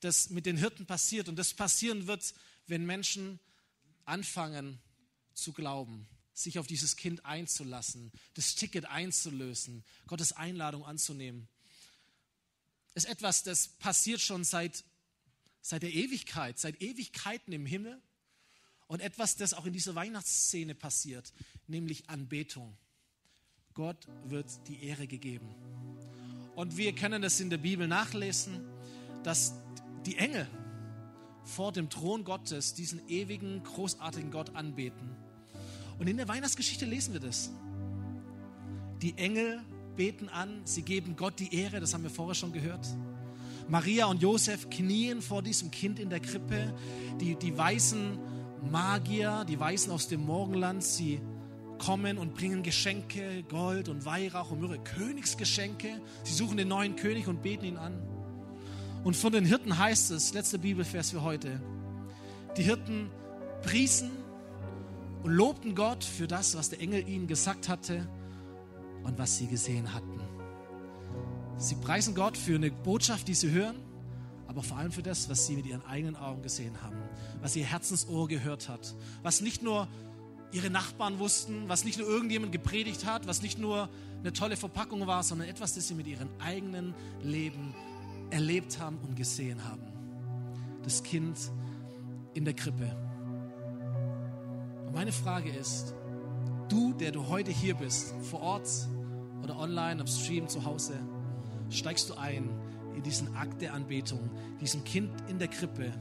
das 0.00 0.30
mit 0.30 0.46
den 0.46 0.56
Hirten 0.56 0.86
passiert 0.86 1.28
und 1.28 1.36
das 1.36 1.54
passieren 1.54 2.06
wird, 2.06 2.34
wenn 2.66 2.86
Menschen 2.86 3.38
anfangen 4.04 4.78
zu 5.34 5.52
glauben 5.52 6.06
sich 6.34 6.58
auf 6.58 6.66
dieses 6.66 6.96
Kind 6.96 7.24
einzulassen, 7.24 8.12
das 8.34 8.56
Ticket 8.56 8.86
einzulösen, 8.86 9.84
Gottes 10.06 10.32
Einladung 10.32 10.84
anzunehmen. 10.84 11.48
Ist 12.94 13.06
etwas, 13.06 13.44
das 13.44 13.68
passiert 13.68 14.20
schon 14.20 14.44
seit, 14.44 14.84
seit 15.64 15.82
der 15.82 15.94
Ewigkeit, 15.94 16.58
seit 16.58 16.82
Ewigkeiten 16.82 17.50
im 17.54 17.64
Himmel 17.64 17.98
und 18.86 19.00
etwas, 19.00 19.36
das 19.36 19.54
auch 19.54 19.64
in 19.64 19.72
dieser 19.72 19.94
Weihnachtsszene 19.94 20.74
passiert, 20.74 21.32
nämlich 21.66 22.10
Anbetung. 22.10 22.76
Gott 23.72 24.06
wird 24.26 24.46
die 24.68 24.84
Ehre 24.84 25.06
gegeben. 25.06 25.48
Und 26.54 26.76
wir 26.76 26.94
können 26.94 27.22
das 27.22 27.40
in 27.40 27.48
der 27.48 27.56
Bibel 27.56 27.88
nachlesen, 27.88 28.60
dass 29.22 29.54
die 30.04 30.18
Engel 30.18 30.46
vor 31.44 31.72
dem 31.72 31.88
Thron 31.88 32.24
Gottes 32.24 32.74
diesen 32.74 33.08
ewigen, 33.08 33.62
großartigen 33.64 34.30
Gott 34.30 34.54
anbeten. 34.54 35.16
Und 35.98 36.08
in 36.08 36.18
der 36.18 36.28
Weihnachtsgeschichte 36.28 36.84
lesen 36.84 37.14
wir 37.14 37.20
das. 37.20 37.50
Die 39.00 39.16
Engel 39.16 39.62
beten 39.96 40.28
an, 40.28 40.60
sie 40.66 40.82
geben 40.82 41.16
Gott 41.16 41.40
die 41.40 41.54
Ehre, 41.54 41.80
das 41.80 41.94
haben 41.94 42.02
wir 42.02 42.10
vorher 42.10 42.34
schon 42.34 42.52
gehört. 42.52 42.86
Maria 43.68 44.06
und 44.06 44.22
Josef 44.22 44.68
knien 44.70 45.22
vor 45.22 45.42
diesem 45.42 45.70
Kind 45.70 45.98
in 45.98 46.10
der 46.10 46.20
Krippe. 46.20 46.74
Die, 47.20 47.36
die 47.36 47.56
weißen 47.56 48.18
Magier, 48.70 49.44
die 49.48 49.58
Weißen 49.58 49.92
aus 49.92 50.08
dem 50.08 50.24
Morgenland, 50.24 50.82
sie 50.82 51.20
kommen 51.78 52.18
und 52.18 52.34
bringen 52.34 52.62
Geschenke, 52.62 53.42
Gold 53.44 53.88
und 53.88 54.04
Weihrauch 54.04 54.50
und 54.50 54.60
Myrrhe, 54.60 54.78
Königsgeschenke. 54.78 56.00
Sie 56.22 56.34
suchen 56.34 56.56
den 56.56 56.68
neuen 56.68 56.96
König 56.96 57.26
und 57.28 57.42
beten 57.42 57.64
ihn 57.64 57.76
an. 57.76 58.00
Und 59.02 59.16
von 59.16 59.32
den 59.32 59.44
Hirten 59.44 59.76
heißt 59.78 60.10
es, 60.12 60.32
letzter 60.32 60.58
Bibelvers 60.58 61.10
für 61.10 61.22
heute, 61.22 61.60
die 62.56 62.62
Hirten 62.62 63.10
priesen 63.62 64.10
und 65.22 65.32
lobten 65.32 65.74
Gott 65.74 66.04
für 66.04 66.26
das, 66.26 66.56
was 66.56 66.70
der 66.70 66.80
Engel 66.80 67.06
ihnen 67.08 67.26
gesagt 67.26 67.68
hatte 67.68 68.08
und 69.02 69.18
was 69.18 69.36
sie 69.36 69.46
gesehen 69.46 69.92
hatten. 69.92 70.13
Sie 71.64 71.76
preisen 71.76 72.14
Gott 72.14 72.36
für 72.36 72.56
eine 72.56 72.70
Botschaft, 72.70 73.26
die 73.26 73.32
sie 73.32 73.50
hören, 73.50 73.76
aber 74.48 74.62
vor 74.62 74.76
allem 74.76 74.92
für 74.92 75.02
das, 75.02 75.30
was 75.30 75.46
sie 75.46 75.56
mit 75.56 75.64
ihren 75.64 75.82
eigenen 75.86 76.14
Augen 76.14 76.42
gesehen 76.42 76.82
haben, 76.82 76.98
was 77.40 77.56
ihr 77.56 77.64
Herzensohr 77.64 78.28
gehört 78.28 78.68
hat, 78.68 78.94
was 79.22 79.40
nicht 79.40 79.62
nur 79.62 79.88
ihre 80.52 80.68
Nachbarn 80.68 81.18
wussten, 81.18 81.66
was 81.66 81.86
nicht 81.86 81.98
nur 81.98 82.06
irgendjemand 82.06 82.52
gepredigt 82.52 83.06
hat, 83.06 83.26
was 83.26 83.40
nicht 83.40 83.58
nur 83.58 83.88
eine 84.20 84.34
tolle 84.34 84.58
Verpackung 84.58 85.06
war, 85.06 85.22
sondern 85.22 85.48
etwas, 85.48 85.74
das 85.74 85.88
sie 85.88 85.94
mit 85.94 86.06
ihrem 86.06 86.28
eigenen 86.38 86.92
Leben 87.22 87.74
erlebt 88.28 88.78
haben 88.78 88.98
und 88.98 89.16
gesehen 89.16 89.64
haben. 89.64 89.86
Das 90.82 91.02
Kind 91.02 91.38
in 92.34 92.44
der 92.44 92.52
Krippe. 92.52 92.94
Meine 94.92 95.12
Frage 95.12 95.48
ist, 95.48 95.94
du, 96.68 96.92
der 96.92 97.10
du 97.10 97.26
heute 97.28 97.50
hier 97.50 97.74
bist, 97.74 98.12
vor 98.20 98.42
Ort 98.42 98.68
oder 99.42 99.58
online, 99.58 100.02
am 100.02 100.06
Stream, 100.06 100.46
zu 100.46 100.66
Hause, 100.66 101.00
steigst 101.70 102.10
du 102.10 102.14
ein 102.14 102.48
in 102.94 103.02
diesen 103.02 103.34
Akt 103.34 103.60
der 103.60 103.74
Anbetung, 103.74 104.30
diesem 104.60 104.84
Kind 104.84 105.10
in 105.28 105.38
der 105.38 105.48
Krippe, 105.48 105.92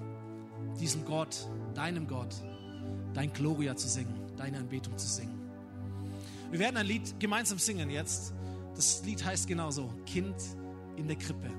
diesem 0.79 1.05
Gott, 1.05 1.47
deinem 1.73 2.07
Gott, 2.07 2.35
dein 3.13 3.31
Gloria 3.33 3.75
zu 3.75 3.87
singen, 3.87 4.15
deine 4.37 4.57
Anbetung 4.57 4.97
zu 4.97 5.07
singen. 5.07 5.39
Wir 6.51 6.59
werden 6.59 6.77
ein 6.77 6.85
Lied 6.85 7.19
gemeinsam 7.19 7.57
singen 7.57 7.89
jetzt. 7.89 8.33
Das 8.75 9.03
Lied 9.05 9.23
heißt 9.25 9.47
genauso, 9.47 9.89
Kind 10.05 10.35
in 10.95 11.07
der 11.07 11.15
Krippe. 11.15 11.49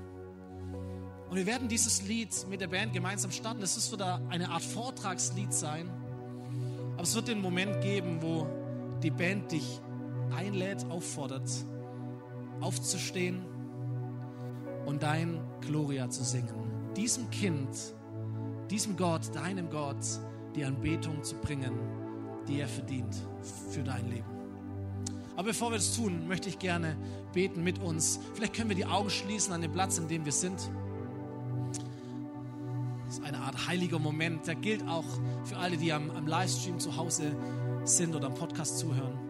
Und 1.30 1.36
wir 1.36 1.46
werden 1.46 1.68
dieses 1.68 2.02
Lied 2.02 2.46
mit 2.48 2.60
der 2.60 2.68
Band 2.68 2.92
gemeinsam 2.92 3.32
starten. 3.32 3.60
Es 3.62 3.90
wird 3.90 4.02
eine 4.02 4.50
Art 4.50 4.62
Vortragslied 4.62 5.52
sein 5.52 5.90
Aber 6.94 7.02
es 7.02 7.14
wird 7.14 7.28
den 7.28 7.40
Moment 7.40 7.80
geben, 7.80 8.22
wo 8.22 8.46
die 9.02 9.10
Band 9.10 9.50
dich 9.52 9.80
einlädt, 10.34 10.84
auffordert, 10.90 11.50
aufzustehen 12.60 13.44
und 14.86 15.02
dein 15.02 15.40
Gloria 15.60 16.08
zu 16.10 16.24
singen. 16.24 16.92
Diesem 16.96 17.30
Kind, 17.30 17.68
diesem 18.70 18.96
Gott, 18.96 19.34
deinem 19.34 19.70
Gott, 19.70 20.04
die 20.54 20.64
Anbetung 20.64 21.22
zu 21.22 21.36
bringen, 21.36 21.72
die 22.46 22.60
er 22.60 22.68
verdient 22.68 23.14
für 23.70 23.82
dein 23.82 24.08
Leben. 24.08 24.34
Aber 25.36 25.48
bevor 25.48 25.70
wir 25.70 25.78
das 25.78 25.96
tun, 25.96 26.28
möchte 26.28 26.48
ich 26.48 26.58
gerne 26.58 26.96
beten 27.32 27.64
mit 27.64 27.80
uns. 27.80 28.20
Vielleicht 28.34 28.54
können 28.54 28.68
wir 28.68 28.76
die 28.76 28.86
Augen 28.86 29.10
schließen 29.10 29.52
an 29.52 29.62
dem 29.62 29.72
Platz, 29.72 29.98
in 29.98 30.06
dem 30.06 30.24
wir 30.24 30.32
sind. 30.32 30.70
Das 33.06 33.18
ist 33.18 33.24
eine 33.24 33.38
Art 33.38 33.66
heiliger 33.66 33.98
Moment. 33.98 34.46
Der 34.46 34.54
gilt 34.54 34.86
auch 34.86 35.04
für 35.44 35.56
alle, 35.56 35.76
die 35.76 35.92
am, 35.92 36.10
am 36.10 36.26
Livestream 36.26 36.78
zu 36.78 36.96
Hause 36.96 37.34
sind 37.84 38.14
oder 38.14 38.26
am 38.26 38.34
Podcast 38.34 38.78
zuhören. 38.78 39.23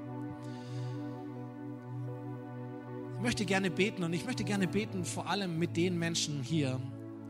Möchte 3.25 3.47
gerne 3.47 3.71
beten 3.71 4.05
und 4.05 4.13
ich 4.13 4.27
möchte 4.27 4.45
gerne 4.45 4.69
beten 4.69 5.03
vor 5.03 5.31
allem 5.31 5.59
mit 5.59 5.79
den 5.79 5.99
Menschen 5.99 6.43
hier 6.43 6.79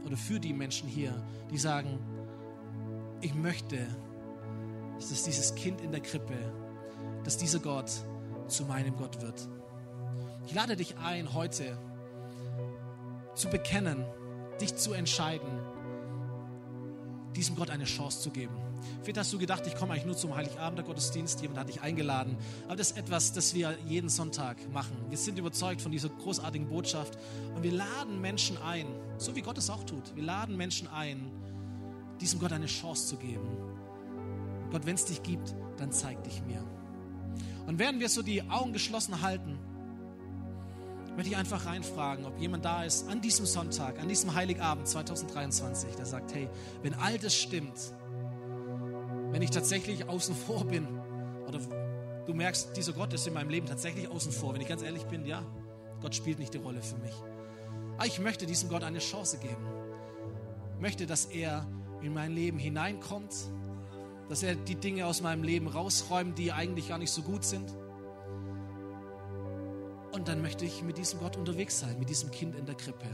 oder 0.04 0.16
für 0.16 0.40
die 0.40 0.52
Menschen 0.52 0.88
hier, 0.88 1.14
die 1.52 1.56
sagen, 1.56 2.00
ich 3.20 3.32
möchte, 3.32 3.78
dass 4.96 5.22
dieses 5.22 5.54
Kind 5.54 5.80
in 5.80 5.92
der 5.92 6.00
Krippe, 6.00 6.34
dass 7.22 7.38
dieser 7.38 7.60
Gott 7.60 7.92
zu 8.48 8.64
meinem 8.64 8.96
Gott 8.96 9.22
wird. 9.22 9.48
Ich 10.48 10.52
lade 10.52 10.74
dich 10.74 10.96
ein, 10.98 11.32
heute 11.32 11.78
zu 13.36 13.48
bekennen, 13.48 14.04
dich 14.60 14.74
zu 14.74 14.94
entscheiden, 14.94 15.48
diesem 17.36 17.54
Gott 17.54 17.70
eine 17.70 17.84
Chance 17.84 18.20
zu 18.20 18.30
geben. 18.30 18.63
Vielleicht 19.02 19.18
hast 19.18 19.32
du 19.32 19.38
gedacht, 19.38 19.66
ich 19.66 19.74
komme 19.74 19.92
eigentlich 19.92 20.06
nur 20.06 20.16
zum 20.16 20.34
Heiligabend 20.34 20.78
der 20.78 20.84
Gottesdienst, 20.84 21.40
jemand 21.40 21.60
hat 21.60 21.68
dich 21.68 21.82
eingeladen. 21.82 22.36
Aber 22.66 22.76
das 22.76 22.92
ist 22.92 22.98
etwas, 22.98 23.32
das 23.32 23.54
wir 23.54 23.76
jeden 23.86 24.08
Sonntag 24.08 24.56
machen. 24.72 24.96
Wir 25.08 25.18
sind 25.18 25.38
überzeugt 25.38 25.80
von 25.80 25.92
dieser 25.92 26.08
großartigen 26.08 26.68
Botschaft 26.68 27.18
und 27.54 27.62
wir 27.62 27.72
laden 27.72 28.20
Menschen 28.20 28.56
ein, 28.58 28.86
so 29.18 29.34
wie 29.36 29.42
Gott 29.42 29.58
es 29.58 29.70
auch 29.70 29.84
tut. 29.84 30.14
Wir 30.14 30.24
laden 30.24 30.56
Menschen 30.56 30.88
ein, 30.88 31.30
diesem 32.20 32.40
Gott 32.40 32.52
eine 32.52 32.66
Chance 32.66 33.08
zu 33.08 33.16
geben. 33.16 33.48
Gott, 34.70 34.86
wenn 34.86 34.94
es 34.94 35.04
dich 35.04 35.22
gibt, 35.22 35.54
dann 35.76 35.92
zeig 35.92 36.22
dich 36.24 36.42
mir. 36.42 36.64
Und 37.66 37.78
während 37.78 38.00
wir 38.00 38.08
so 38.08 38.22
die 38.22 38.42
Augen 38.50 38.72
geschlossen 38.72 39.22
halten, 39.22 39.58
möchte 41.16 41.30
ich 41.30 41.36
einfach 41.36 41.66
reinfragen, 41.66 42.24
ob 42.24 42.38
jemand 42.38 42.64
da 42.64 42.84
ist 42.84 43.08
an 43.08 43.20
diesem 43.20 43.46
Sonntag, 43.46 44.00
an 44.00 44.08
diesem 44.08 44.34
Heiligabend 44.34 44.88
2023, 44.88 45.94
der 45.94 46.06
sagt, 46.06 46.34
hey, 46.34 46.48
wenn 46.82 46.94
all 46.94 47.18
das 47.18 47.34
stimmt, 47.34 47.78
wenn 49.34 49.42
ich 49.42 49.50
tatsächlich 49.50 50.08
außen 50.08 50.32
vor 50.32 50.64
bin, 50.64 50.86
oder 51.48 51.58
du 52.24 52.34
merkst, 52.34 52.76
dieser 52.76 52.92
Gott 52.92 53.12
ist 53.14 53.26
in 53.26 53.34
meinem 53.34 53.48
Leben 53.48 53.66
tatsächlich 53.66 54.06
außen 54.06 54.30
vor, 54.30 54.54
wenn 54.54 54.60
ich 54.60 54.68
ganz 54.68 54.80
ehrlich 54.80 55.06
bin, 55.06 55.26
ja, 55.26 55.44
Gott 56.00 56.14
spielt 56.14 56.38
nicht 56.38 56.54
die 56.54 56.58
Rolle 56.58 56.80
für 56.80 56.96
mich. 56.98 57.14
Aber 57.96 58.06
ich 58.06 58.20
möchte 58.20 58.46
diesem 58.46 58.68
Gott 58.68 58.84
eine 58.84 59.00
Chance 59.00 59.38
geben. 59.38 59.66
Ich 60.76 60.80
möchte, 60.80 61.06
dass 61.06 61.24
er 61.24 61.66
in 62.00 62.14
mein 62.14 62.30
Leben 62.30 62.60
hineinkommt, 62.60 63.34
dass 64.28 64.44
er 64.44 64.54
die 64.54 64.76
Dinge 64.76 65.04
aus 65.04 65.20
meinem 65.20 65.42
Leben 65.42 65.66
rausräumt, 65.66 66.38
die 66.38 66.52
eigentlich 66.52 66.90
gar 66.90 66.98
nicht 66.98 67.10
so 67.10 67.22
gut 67.22 67.44
sind. 67.44 67.76
Und 70.12 70.28
dann 70.28 70.42
möchte 70.42 70.64
ich 70.64 70.84
mit 70.84 70.96
diesem 70.96 71.18
Gott 71.18 71.36
unterwegs 71.36 71.80
sein, 71.80 71.98
mit 71.98 72.08
diesem 72.08 72.30
Kind 72.30 72.54
in 72.54 72.66
der 72.66 72.76
Krippe. 72.76 73.06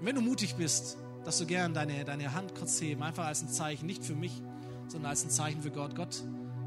Und 0.00 0.06
wenn 0.06 0.14
du 0.14 0.22
mutig 0.22 0.54
bist, 0.54 0.96
dass 1.24 1.38
du 1.38 1.46
gern 1.46 1.74
deine, 1.74 2.04
deine 2.04 2.34
Hand 2.34 2.54
kurz 2.54 2.80
heben, 2.80 3.02
einfach 3.02 3.26
als 3.26 3.42
ein 3.42 3.48
Zeichen, 3.48 3.86
nicht 3.86 4.04
für 4.04 4.14
mich, 4.14 4.42
sondern 4.88 5.10
als 5.10 5.24
ein 5.24 5.30
Zeichen 5.30 5.62
für 5.62 5.70
Gott. 5.70 5.94
Gott, 5.96 6.22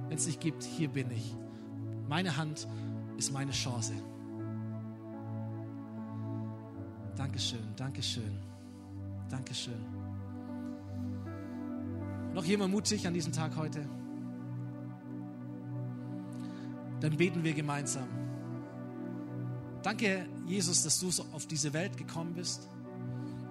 wenn 0.08 0.18
es 0.18 0.26
dich 0.26 0.40
gibt, 0.40 0.64
hier 0.64 0.90
bin 0.90 1.12
ich. 1.12 1.36
Meine 2.08 2.38
Hand 2.38 2.68
ist 3.18 3.32
meine 3.32 3.52
Chance. 3.52 3.94
Dankeschön, 7.16 7.76
Dankeschön, 7.76 8.38
Dankeschön. 9.30 9.98
Noch 12.34 12.46
jemand 12.46 12.72
mutig 12.72 13.08
an 13.08 13.14
diesem 13.14 13.34
Tag 13.34 13.56
heute? 13.56 13.88
Dann 17.00 17.18
beten 17.18 17.44
wir 17.44 17.54
gemeinsam. 17.54 18.08
Danke, 19.84 20.26
Jesus, 20.46 20.84
dass 20.84 21.00
du 21.00 21.10
auf 21.34 21.48
diese 21.48 21.74
Welt 21.74 21.98
gekommen 21.98 22.34
bist. 22.34 22.70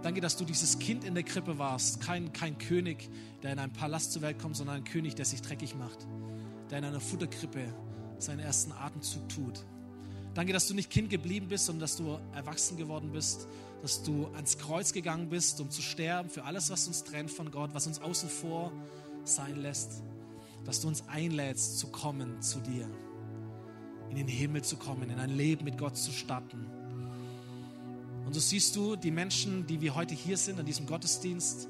Danke, 0.02 0.20
dass 0.20 0.36
du 0.36 0.44
dieses 0.44 0.78
Kind 0.78 1.04
in 1.04 1.14
der 1.14 1.24
Krippe 1.24 1.58
warst. 1.58 2.00
Kein, 2.00 2.32
kein 2.32 2.58
König, 2.58 3.08
der 3.42 3.52
in 3.52 3.58
einem 3.58 3.72
Palast 3.72 4.12
zur 4.12 4.22
Welt 4.22 4.38
kommt, 4.38 4.56
sondern 4.56 4.76
ein 4.76 4.84
König, 4.84 5.14
der 5.14 5.24
sich 5.24 5.42
dreckig 5.42 5.74
macht. 5.74 6.06
Der 6.70 6.78
in 6.78 6.84
einer 6.84 7.00
Futterkrippe 7.00 7.72
seinen 8.18 8.40
ersten 8.40 8.72
Atemzug 8.72 9.28
tut. 9.28 9.64
Danke, 10.34 10.52
dass 10.52 10.68
du 10.68 10.74
nicht 10.74 10.90
Kind 10.90 11.08
geblieben 11.08 11.48
bist, 11.48 11.66
sondern 11.66 11.80
dass 11.80 11.96
du 11.96 12.18
erwachsen 12.34 12.76
geworden 12.76 13.10
bist, 13.12 13.48
dass 13.82 14.02
du 14.02 14.26
ans 14.34 14.58
Kreuz 14.58 14.92
gegangen 14.92 15.28
bist, 15.28 15.60
um 15.60 15.70
zu 15.70 15.80
sterben 15.80 16.28
für 16.28 16.44
alles, 16.44 16.70
was 16.70 16.86
uns 16.86 17.04
trennt 17.04 17.30
von 17.30 17.50
Gott, 17.50 17.70
was 17.72 17.86
uns 17.86 18.00
außen 18.00 18.28
vor 18.28 18.72
sein 19.24 19.56
lässt, 19.56 20.02
dass 20.64 20.80
du 20.80 20.88
uns 20.88 21.08
einlädst 21.08 21.78
zu 21.78 21.88
kommen 21.88 22.42
zu 22.42 22.60
dir, 22.60 22.86
in 24.10 24.16
den 24.16 24.28
Himmel 24.28 24.62
zu 24.62 24.76
kommen, 24.76 25.08
in 25.08 25.18
ein 25.18 25.30
Leben 25.30 25.64
mit 25.64 25.78
Gott 25.78 25.96
zu 25.96 26.12
starten. 26.12 26.66
Und 28.26 28.34
so 28.34 28.40
siehst 28.40 28.74
du 28.76 28.96
die 28.96 29.12
Menschen, 29.12 29.66
die 29.66 29.80
wir 29.80 29.94
heute 29.94 30.14
hier 30.14 30.36
sind, 30.36 30.58
an 30.58 30.66
diesem 30.66 30.86
Gottesdienst, 30.86 31.68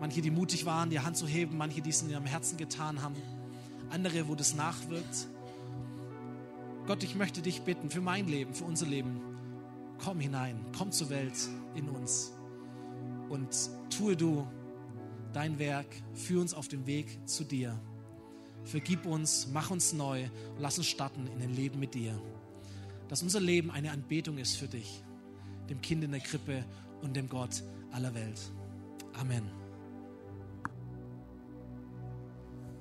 manche, 0.00 0.22
die 0.22 0.30
mutig 0.30 0.64
waren, 0.64 0.88
die 0.88 1.00
Hand 1.00 1.16
zu 1.16 1.26
heben, 1.26 1.56
manche, 1.56 1.82
die 1.82 1.90
es 1.90 2.00
in 2.00 2.10
ihrem 2.10 2.26
Herzen 2.26 2.56
getan 2.56 3.02
haben, 3.02 3.16
andere, 3.90 4.28
wo 4.28 4.36
das 4.36 4.54
nachwirkt. 4.54 5.26
Gott, 6.86 7.02
ich 7.02 7.16
möchte 7.16 7.42
dich 7.42 7.62
bitten 7.62 7.90
für 7.90 8.00
mein 8.00 8.28
Leben, 8.28 8.54
für 8.54 8.64
unser 8.64 8.86
Leben. 8.86 9.20
Komm 9.98 10.20
hinein, 10.20 10.64
komm 10.78 10.92
zur 10.92 11.10
Welt 11.10 11.34
in 11.74 11.88
uns 11.88 12.32
und 13.28 13.48
tue 13.90 14.16
du 14.16 14.46
dein 15.32 15.58
Werk, 15.58 15.86
führ 16.14 16.40
uns 16.40 16.54
auf 16.54 16.68
dem 16.68 16.86
Weg 16.86 17.18
zu 17.26 17.44
dir. 17.44 17.78
Vergib 18.64 19.06
uns, 19.06 19.48
mach 19.52 19.70
uns 19.70 19.92
neu 19.92 20.28
lass 20.58 20.78
uns 20.78 20.86
starten 20.86 21.26
in 21.28 21.42
ein 21.42 21.54
Leben 21.54 21.78
mit 21.78 21.94
dir. 21.94 22.20
Dass 23.08 23.22
unser 23.22 23.40
Leben 23.40 23.70
eine 23.70 23.90
Anbetung 23.90 24.38
ist 24.38 24.56
für 24.56 24.68
dich, 24.68 25.02
dem 25.68 25.80
Kind 25.80 26.04
in 26.04 26.12
der 26.12 26.20
Krippe 26.20 26.64
und 27.02 27.14
dem 27.14 27.28
Gott 27.28 27.62
aller 27.92 28.14
Welt. 28.14 28.40
Amen. 29.14 29.65